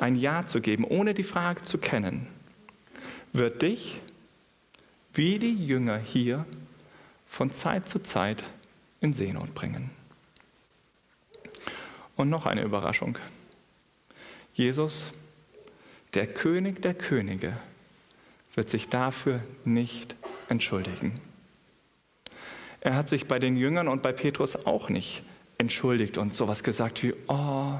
ein 0.00 0.16
Ja 0.16 0.46
zu 0.46 0.60
geben, 0.60 0.84
ohne 0.84 1.14
die 1.14 1.22
Frage 1.22 1.64
zu 1.64 1.78
kennen, 1.78 2.26
wird 3.32 3.62
dich, 3.62 4.00
wie 5.14 5.38
die 5.38 5.54
Jünger 5.64 5.98
hier, 5.98 6.46
von 7.26 7.50
Zeit 7.50 7.88
zu 7.88 7.98
Zeit 7.98 8.44
in 9.00 9.14
Seenot 9.14 9.54
bringen. 9.54 9.90
Und 12.16 12.28
noch 12.28 12.44
eine 12.46 12.62
Überraschung. 12.62 13.18
Jesus, 14.54 15.04
der 16.12 16.26
König 16.26 16.82
der 16.82 16.92
Könige, 16.92 17.54
wird 18.54 18.68
sich 18.68 18.88
dafür 18.88 19.40
nicht 19.64 20.14
entschuldigen. 20.48 21.14
Er 22.80 22.96
hat 22.96 23.08
sich 23.08 23.26
bei 23.26 23.38
den 23.38 23.56
Jüngern 23.56 23.88
und 23.88 24.02
bei 24.02 24.12
Petrus 24.12 24.56
auch 24.66 24.88
nicht 24.88 25.22
entschuldigt 25.56 26.18
und 26.18 26.34
sowas 26.34 26.62
gesagt 26.62 27.02
wie, 27.02 27.14
oh, 27.28 27.78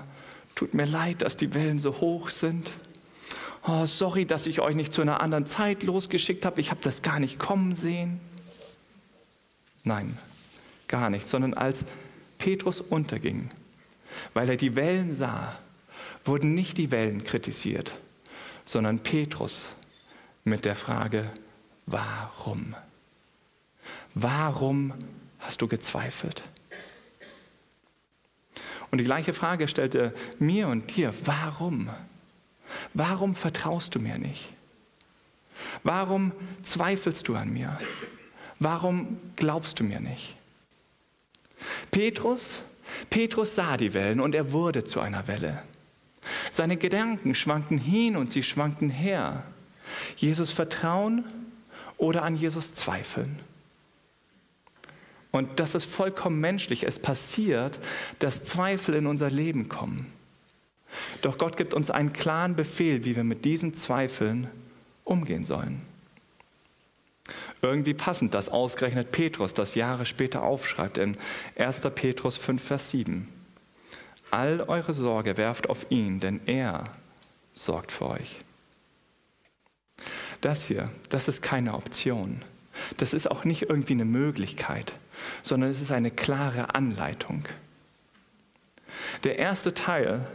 tut 0.55 0.75
mir 0.75 0.87
leid, 0.87 1.23
dass 1.23 1.37
die 1.37 1.55
Wellen 1.55 1.79
so 1.79 2.01
hoch 2.01 2.31
sind. 2.31 2.71
Oh, 3.67 3.87
sorry, 3.87 4.27
dass 4.27 4.47
ich 4.47 4.61
euch 4.61 4.75
nicht 4.75 4.93
zu 4.93 5.03
einer 5.03 5.21
anderen 5.21 5.47
Zeit 5.47 5.83
losgeschickt 5.83 6.45
habe. 6.45 6.61
Ich 6.61 6.71
habe 6.71 6.81
das 6.83 7.03
gar 7.03 7.21
nicht 7.21 7.39
kommen 7.39 7.75
sehen. 7.75 8.21
Nein, 9.85 10.19
gar 10.89 11.11
nicht, 11.11 11.27
sondern 11.27 11.55
als 11.55 11.85
Petrus 12.39 12.81
unterging, 12.81 13.49
weil 14.35 14.49
er 14.49 14.57
die 14.57 14.75
Wellen 14.77 15.15
sah, 15.15 15.59
wurden 16.25 16.55
nicht 16.55 16.79
die 16.79 16.91
Wellen 16.91 17.25
kritisiert, 17.25 17.93
sondern 18.65 19.01
Petrus 19.01 19.69
mit 20.45 20.65
der 20.65 20.77
Frage, 20.77 21.31
Warum? 21.87 22.75
Warum 24.15 24.93
hast 25.41 25.61
du 25.63 25.69
gezweifelt? 25.69 26.43
Und 28.93 28.99
die 28.99 29.05
gleiche 29.05 29.33
Frage 29.33 29.69
stellte 29.69 30.15
mir 30.39 30.69
und 30.69 30.95
dir, 30.95 31.15
warum? 31.25 31.89
Warum 32.93 33.35
vertraust 33.35 33.95
du 33.95 33.99
mir 33.99 34.19
nicht? 34.19 34.53
Warum 35.83 36.33
zweifelst 36.63 37.27
du 37.27 37.35
an 37.35 37.53
mir? 37.53 37.79
Warum 38.59 39.19
glaubst 39.35 39.81
du 39.81 39.85
mir 39.85 39.99
nicht? 39.99 40.37
Petrus, 41.91 42.61
Petrus 43.09 43.55
sah 43.55 43.79
die 43.79 43.95
Wellen 43.95 44.21
und 44.21 44.35
er 44.35 44.53
wurde 44.53 44.85
zu 44.85 45.01
einer 45.01 45.27
Welle. 45.27 45.63
Seine 46.51 46.77
Gedanken 46.77 47.35
schwankten 47.35 47.79
hin 47.79 48.15
und 48.15 48.31
sie 48.31 48.43
schwankten 48.43 48.91
her. 48.91 49.43
Jesus 50.17 50.53
vertrauen 50.53 51.25
oder 51.97 52.25
an 52.25 52.37
Jesus 52.37 52.75
zweifeln. 52.75 53.41
Und 55.33 55.59
das 55.59 55.75
ist 55.75 55.87
vollkommen 55.87 56.41
menschlich. 56.41 56.85
Es 56.85 56.99
passiert, 56.99 57.79
dass 58.21 58.45
Zweifel 58.45 58.95
in 58.95 59.07
unser 59.07 59.31
Leben 59.31 59.69
kommen. 59.69 60.07
Doch 61.23 61.39
Gott 61.39 61.57
gibt 61.57 61.75
uns 61.75 61.91
einen 61.91 62.13
klaren 62.13 62.55
Befehl, 62.55 63.05
wie 63.05 63.17
wir 63.17 63.25
mit 63.25 63.45
diesen 63.45 63.75
Zweifeln 63.75 64.49
umgehen 65.05 65.45
sollen. 65.45 65.83
Irgendwie 67.63 67.95
passend, 67.95 68.35
dass 68.35 68.49
ausgerechnet 68.49 69.11
Petrus 69.11 69.55
das 69.55 69.75
Jahre 69.75 70.05
später 70.05 70.43
aufschreibt 70.43 70.99
in 70.99 71.17
1. 71.57 71.81
Petrus 71.95 72.37
5, 72.37 72.63
Vers 72.63 72.91
7. 72.91 73.29
All 74.31 74.61
eure 74.63 74.93
Sorge 74.93 75.37
werft 75.37 75.69
auf 75.69 75.87
ihn, 75.91 76.21
denn 76.21 76.41
er 76.47 76.85
sorgt 77.55 77.93
für 77.93 78.09
euch. 78.09 78.41
Das 80.41 80.67
hier, 80.67 80.91
das 81.09 81.29
ist 81.29 81.43
keine 81.43 81.75
Option. 81.75 82.43
Das 82.97 83.13
ist 83.13 83.31
auch 83.31 83.45
nicht 83.45 83.63
irgendwie 83.63 83.93
eine 83.93 84.05
Möglichkeit, 84.05 84.95
sondern 85.43 85.71
es 85.71 85.81
ist 85.81 85.93
eine 85.93 86.11
klare 86.11 86.75
Anleitung. 86.75 87.45
Der 89.25 89.39
erste 89.39 89.75
Teil, 89.75 90.27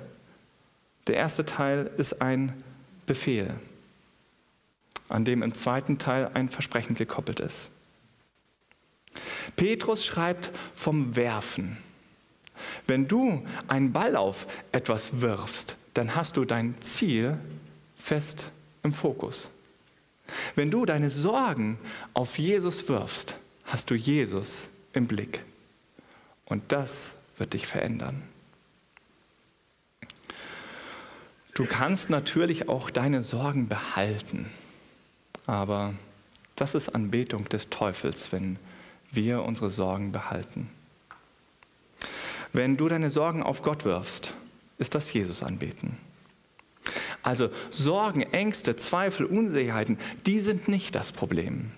der 1.07 1.15
erste 1.15 1.45
Teil 1.45 1.91
ist 1.97 2.21
ein 2.21 2.63
Befehl 3.05 3.55
an 5.09 5.25
dem 5.25 5.41
im 5.43 5.53
zweiten 5.53 5.97
Teil 5.97 6.31
ein 6.33 6.49
Versprechen 6.49 6.95
gekoppelt 6.95 7.39
ist. 7.39 7.69
Petrus 9.55 10.05
schreibt 10.05 10.51
vom 10.73 11.15
Werfen. 11.15 11.77
Wenn 12.87 13.07
du 13.07 13.45
einen 13.67 13.93
Ball 13.93 14.15
auf 14.15 14.47
etwas 14.71 15.21
wirfst, 15.21 15.75
dann 15.93 16.15
hast 16.15 16.37
du 16.37 16.45
dein 16.45 16.79
Ziel 16.81 17.37
fest 17.95 18.45
im 18.83 18.93
Fokus. 18.93 19.49
Wenn 20.55 20.71
du 20.71 20.85
deine 20.85 21.09
Sorgen 21.09 21.77
auf 22.13 22.37
Jesus 22.37 22.87
wirfst, 22.89 23.35
hast 23.65 23.89
du 23.89 23.95
Jesus 23.95 24.69
im 24.93 25.07
Blick. 25.07 25.43
Und 26.45 26.71
das 26.71 27.11
wird 27.37 27.53
dich 27.53 27.67
verändern. 27.67 28.21
Du 31.53 31.65
kannst 31.65 32.09
natürlich 32.09 32.69
auch 32.69 32.89
deine 32.89 33.23
Sorgen 33.23 33.67
behalten. 33.67 34.49
Aber 35.45 35.93
das 36.55 36.75
ist 36.75 36.89
Anbetung 36.89 37.49
des 37.49 37.69
Teufels, 37.69 38.31
wenn 38.31 38.57
wir 39.11 39.43
unsere 39.43 39.69
Sorgen 39.69 40.11
behalten. 40.11 40.69
Wenn 42.53 42.77
du 42.77 42.87
deine 42.87 43.09
Sorgen 43.09 43.43
auf 43.43 43.61
Gott 43.61 43.85
wirfst, 43.85 44.33
ist 44.77 44.95
das 44.95 45.11
Jesus 45.11 45.43
anbeten. 45.43 45.97
Also 47.27 47.49
Sorgen, 47.71 48.21
Ängste, 48.21 48.77
Zweifel, 48.77 49.25
Unsicherheiten, 49.25 49.97
die 50.25 50.39
sind 50.39 50.69
nicht 50.69 50.95
das 50.95 51.11
Problem. 51.11 51.73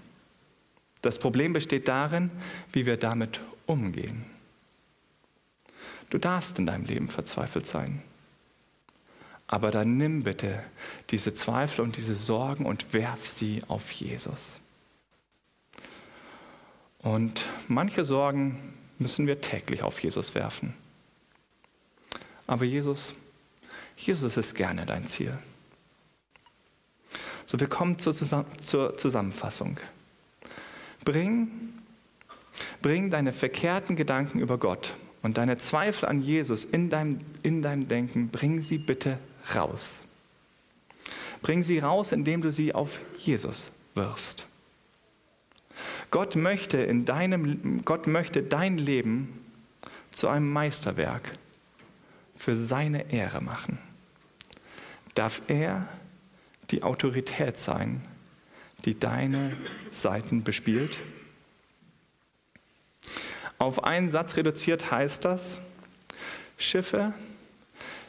Das 1.02 1.18
Problem 1.18 1.54
besteht 1.54 1.88
darin, 1.88 2.30
wie 2.72 2.86
wir 2.86 2.98
damit 2.98 3.40
umgehen. 3.66 4.26
Du 6.12 6.20
darfst 6.20 6.60
in 6.60 6.68
deinem 6.68 6.86
Leben 6.86 7.08
verzweifelt 7.08 7.66
sein. 7.66 8.04
Aber 9.48 9.72
dann 9.72 9.98
nimm 9.98 10.22
bitte 10.22 10.64
diese 11.10 11.34
Zweifel 11.34 11.82
und 11.82 11.98
diese 11.98 12.14
Sorgen 12.14 12.68
und 12.68 12.94
werf 12.94 13.28
sie 13.28 13.64
auf 13.68 13.90
Jesus. 13.90 14.60
Und 17.00 17.48
manche 17.68 18.06
Sorgen 18.06 18.76
müssen 19.00 19.26
wir 19.26 19.42
täglich 19.42 19.82
auf 19.82 20.00
Jesus 20.04 20.36
werfen. 20.36 20.76
Aber 22.46 22.66
Jesus, 22.66 23.16
Jesus 24.00 24.38
ist 24.38 24.56
gerne 24.56 24.86
dein 24.86 25.06
Ziel. 25.06 25.38
So, 27.46 27.60
wir 27.60 27.68
kommen 27.68 28.00
zur, 28.00 28.14
zur 28.14 28.98
Zusammenfassung. 28.98 29.78
Bring, 31.04 31.50
bring 32.82 33.10
deine 33.10 33.34
verkehrten 33.34 33.96
Gedanken 33.96 34.40
über 34.40 34.58
Gott 34.58 34.94
und 35.22 35.38
deine 35.38 35.58
Zweifel 35.58 36.08
an 36.08 36.22
Jesus 36.22 36.64
in 36.64 36.90
deinem, 36.90 37.20
in 37.44 37.62
deinem 37.62 37.88
Denken, 37.88 38.30
bring 38.30 38.62
sie 38.62 38.78
bitte 38.78 39.18
raus. 39.54 39.96
Bring 41.42 41.64
sie 41.64 41.80
raus, 41.80 42.12
indem 42.12 42.42
du 42.42 42.52
sie 42.52 42.74
auf 42.74 43.02
Jesus 43.18 43.66
wirfst. 43.96 44.46
Gott 46.12 46.36
möchte, 46.36 46.78
in 46.78 47.06
deinem, 47.06 47.84
Gott 47.84 48.08
möchte 48.08 48.44
dein 48.44 48.78
Leben 48.78 49.40
zu 50.12 50.28
einem 50.28 50.52
Meisterwerk 50.52 51.38
für 52.36 52.56
seine 52.56 53.12
Ehre 53.12 53.42
machen. 53.42 53.78
Darf 55.20 55.42
er 55.50 55.86
die 56.72 56.82
Autorität 56.82 57.60
sein, 57.60 58.02
die 58.86 58.98
deine 58.98 59.52
Seiten 59.92 60.46
bespielt? 60.46 60.98
Auf 63.58 63.84
einen 63.84 64.10
Satz 64.10 64.38
reduziert 64.38 64.92
heißt 64.92 65.26
das, 65.26 65.60
Schiffe 66.58 67.14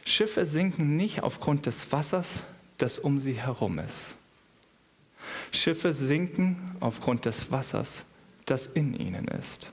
Schiffe 0.05 0.45
sinken 0.45 0.95
nicht 0.95 1.21
aufgrund 1.21 1.65
des 1.65 1.91
Wassers, 1.91 2.45
das 2.77 2.97
um 2.97 3.19
sie 3.19 3.33
herum 3.33 3.79
ist. 3.79 4.15
Schiffe 5.51 5.93
sinken 5.93 6.77
aufgrund 6.79 7.25
des 7.25 7.51
Wassers, 7.51 8.05
das 8.45 8.67
in 8.67 8.93
ihnen 8.93 9.27
ist. 9.27 9.67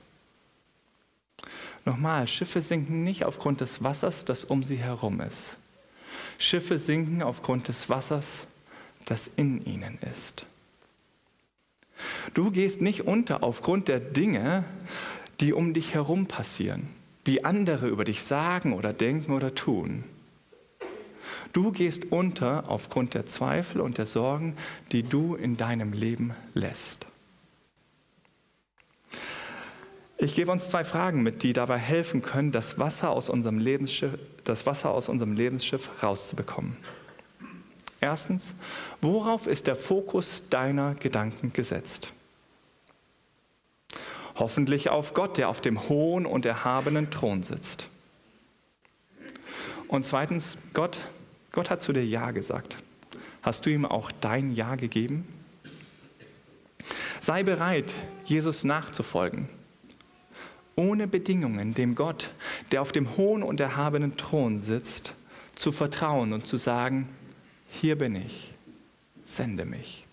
Nochmal, 1.85 2.27
Schiffe 2.27 2.61
sinken 2.61 3.05
nicht 3.05 3.23
aufgrund 3.23 3.61
des 3.61 3.81
Wassers, 3.81 4.25
das 4.25 4.43
um 4.43 4.61
sie 4.61 4.79
herum 4.79 5.21
ist. 5.21 5.55
Schiffe 6.39 6.79
sinken 6.79 7.21
aufgrund 7.21 7.67
des 7.67 7.89
Wassers, 7.89 8.25
das 9.05 9.29
in 9.35 9.63
ihnen 9.65 9.99
ist. 10.11 10.45
Du 12.33 12.49
gehst 12.49 12.81
nicht 12.81 13.05
unter 13.05 13.43
aufgrund 13.43 13.89
der 13.89 13.99
Dinge, 13.99 14.63
die 15.41 15.53
um 15.53 15.73
dich 15.73 15.93
herum 15.93 16.27
passieren, 16.27 16.87
die 17.27 17.43
andere 17.43 17.87
über 17.89 18.05
dich 18.05 18.23
sagen 18.23 18.73
oder 18.73 18.93
denken 18.93 19.33
oder 19.33 19.53
tun. 19.53 20.05
Du 21.51 21.71
gehst 21.71 22.11
unter 22.11 22.69
aufgrund 22.69 23.13
der 23.15 23.25
Zweifel 23.25 23.81
und 23.81 23.97
der 23.97 24.05
Sorgen, 24.05 24.55
die 24.91 25.03
du 25.03 25.35
in 25.35 25.57
deinem 25.57 25.93
Leben 25.93 26.33
lässt. 26.53 27.05
Ich 30.21 30.35
gebe 30.35 30.51
uns 30.51 30.67
zwei 30.67 30.83
Fragen 30.83 31.23
mit, 31.23 31.43
die 31.43 31.53
dabei 31.53 31.77
helfen 31.77 32.21
können, 32.21 32.51
das 32.51 32.77
Wasser 32.77 33.09
aus 33.09 33.29
unserem 33.29 33.57
Lebensschiff, 33.57 34.19
das 34.43 34.65
Wasser 34.65 34.91
aus 34.91 35.07
unserem 35.07 35.31
Lebensschiff 35.31 36.03
rauszubekommen. 36.03 36.75
Erstens, 38.01 38.53
worauf 38.99 39.47
ist 39.47 39.65
der 39.65 39.77
Fokus 39.77 40.49
deiner 40.49 40.93
Gedanken 40.95 41.53
gesetzt? 41.53 42.11
Hoffentlich 44.35 44.89
auf 44.89 45.13
Gott, 45.13 45.37
der 45.37 45.47
auf 45.47 45.61
dem 45.61 45.87
hohen 45.87 46.25
und 46.25 46.45
erhabenen 46.45 47.09
Thron 47.11 47.43
sitzt. 47.43 47.87
Und 49.87 50.05
zweitens, 50.05 50.57
Gott, 50.73 50.99
Gott 51.53 51.69
hat 51.69 51.81
zu 51.81 51.93
dir 51.93 52.05
Ja 52.05 52.31
gesagt. 52.31 52.75
Hast 53.41 53.65
du 53.65 53.69
ihm 53.69 53.85
auch 53.85 54.11
dein 54.11 54.51
Ja 54.51 54.75
gegeben? 54.75 55.25
Sei 57.21 57.43
bereit, 57.43 57.93
Jesus 58.25 58.65
nachzufolgen, 58.65 59.47
ohne 60.79 61.07
Bedingungen 61.07 61.73
dem 61.73 61.93
Gott, 61.93 62.29
der 62.71 62.81
auf 62.81 62.93
dem 62.93 63.17
hohen 63.17 63.43
und 63.43 63.59
erhabenen 63.59 64.15
Thron 64.15 64.59
sitzt, 64.59 65.13
zu 65.55 65.73
vertrauen 65.73 66.31
und 66.31 66.47
zu 66.47 66.55
sagen, 66.55 67.09
hier 67.69 67.97
bin 67.97 68.15
ich, 68.15 68.53
sende 69.25 69.65
mich. 69.65 70.05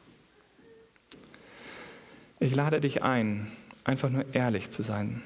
Ich 2.41 2.53
lade 2.57 2.81
dich 2.81 3.05
ein, 3.05 3.53
einfach 3.85 4.11
nur 4.11 4.25
ehrlich 4.35 4.71
zu 4.71 4.83
sein, 4.83 5.23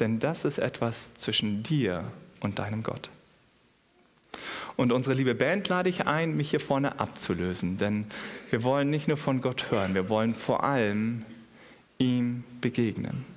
denn 0.00 0.18
das 0.18 0.44
ist 0.44 0.58
etwas 0.58 1.14
zwischen 1.14 1.62
dir 1.62 2.04
und 2.40 2.58
deinem 2.58 2.82
Gott. 2.82 3.08
Und 4.76 4.92
unsere 4.92 5.14
liebe 5.14 5.34
Band 5.34 5.66
lade 5.68 5.88
ich 5.88 6.06
ein, 6.06 6.36
mich 6.36 6.50
hier 6.50 6.60
vorne 6.60 7.00
abzulösen, 7.00 7.78
denn 7.78 8.04
wir 8.50 8.64
wollen 8.64 8.90
nicht 8.90 9.08
nur 9.08 9.16
von 9.16 9.40
Gott 9.40 9.70
hören, 9.70 9.94
wir 9.94 10.10
wollen 10.10 10.34
vor 10.34 10.62
allem 10.62 11.24
ihm 11.96 12.44
begegnen. 12.60 13.33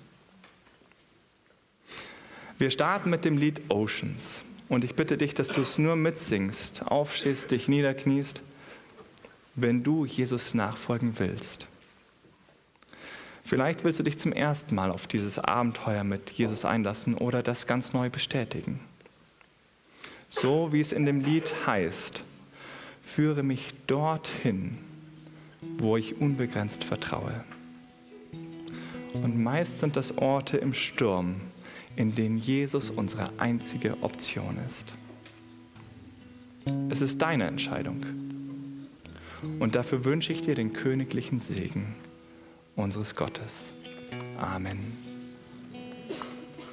Wir 2.59 2.71
starten 2.71 3.11
mit 3.11 3.23
dem 3.23 3.37
Lied 3.37 3.61
Oceans 3.69 4.43
und 4.67 4.83
ich 4.83 4.95
bitte 4.95 5.15
dich, 5.15 5.35
dass 5.35 5.49
du 5.49 5.61
es 5.61 5.77
nur 5.77 5.95
mitsingst, 5.95 6.87
aufstehst, 6.87 7.51
dich 7.51 7.67
niederkniest, 7.67 8.41
wenn 9.53 9.83
du 9.83 10.05
Jesus 10.05 10.55
nachfolgen 10.55 11.19
willst. 11.19 11.67
Vielleicht 13.43 13.83
willst 13.83 13.99
du 13.99 14.03
dich 14.03 14.17
zum 14.17 14.33
ersten 14.33 14.73
Mal 14.73 14.89
auf 14.89 15.05
dieses 15.05 15.37
Abenteuer 15.37 16.03
mit 16.03 16.31
Jesus 16.31 16.65
einlassen 16.65 17.13
oder 17.13 17.43
das 17.43 17.67
ganz 17.67 17.93
neu 17.93 18.09
bestätigen. 18.09 18.79
So 20.27 20.73
wie 20.73 20.81
es 20.81 20.91
in 20.91 21.05
dem 21.05 21.21
Lied 21.21 21.53
heißt, 21.67 22.23
führe 23.05 23.43
mich 23.43 23.73
dorthin, 23.85 24.79
wo 25.77 25.95
ich 25.95 26.19
unbegrenzt 26.19 26.83
vertraue. 26.83 27.43
Und 29.13 29.41
meist 29.41 29.79
sind 29.79 29.95
das 29.95 30.17
Orte 30.17 30.57
im 30.57 30.73
Sturm, 30.73 31.35
in 31.97 32.15
denen 32.15 32.37
Jesus 32.37 32.89
unsere 32.89 33.31
einzige 33.39 34.01
Option 34.01 34.57
ist. 34.65 34.93
Es 36.89 37.01
ist 37.01 37.21
deine 37.21 37.47
Entscheidung. 37.47 38.05
Und 39.59 39.75
dafür 39.75 40.05
wünsche 40.05 40.31
ich 40.31 40.41
dir 40.41 40.55
den 40.55 40.73
königlichen 40.73 41.39
Segen 41.39 41.95
unseres 42.75 43.15
Gottes. 43.15 43.73
Amen. 44.37 45.06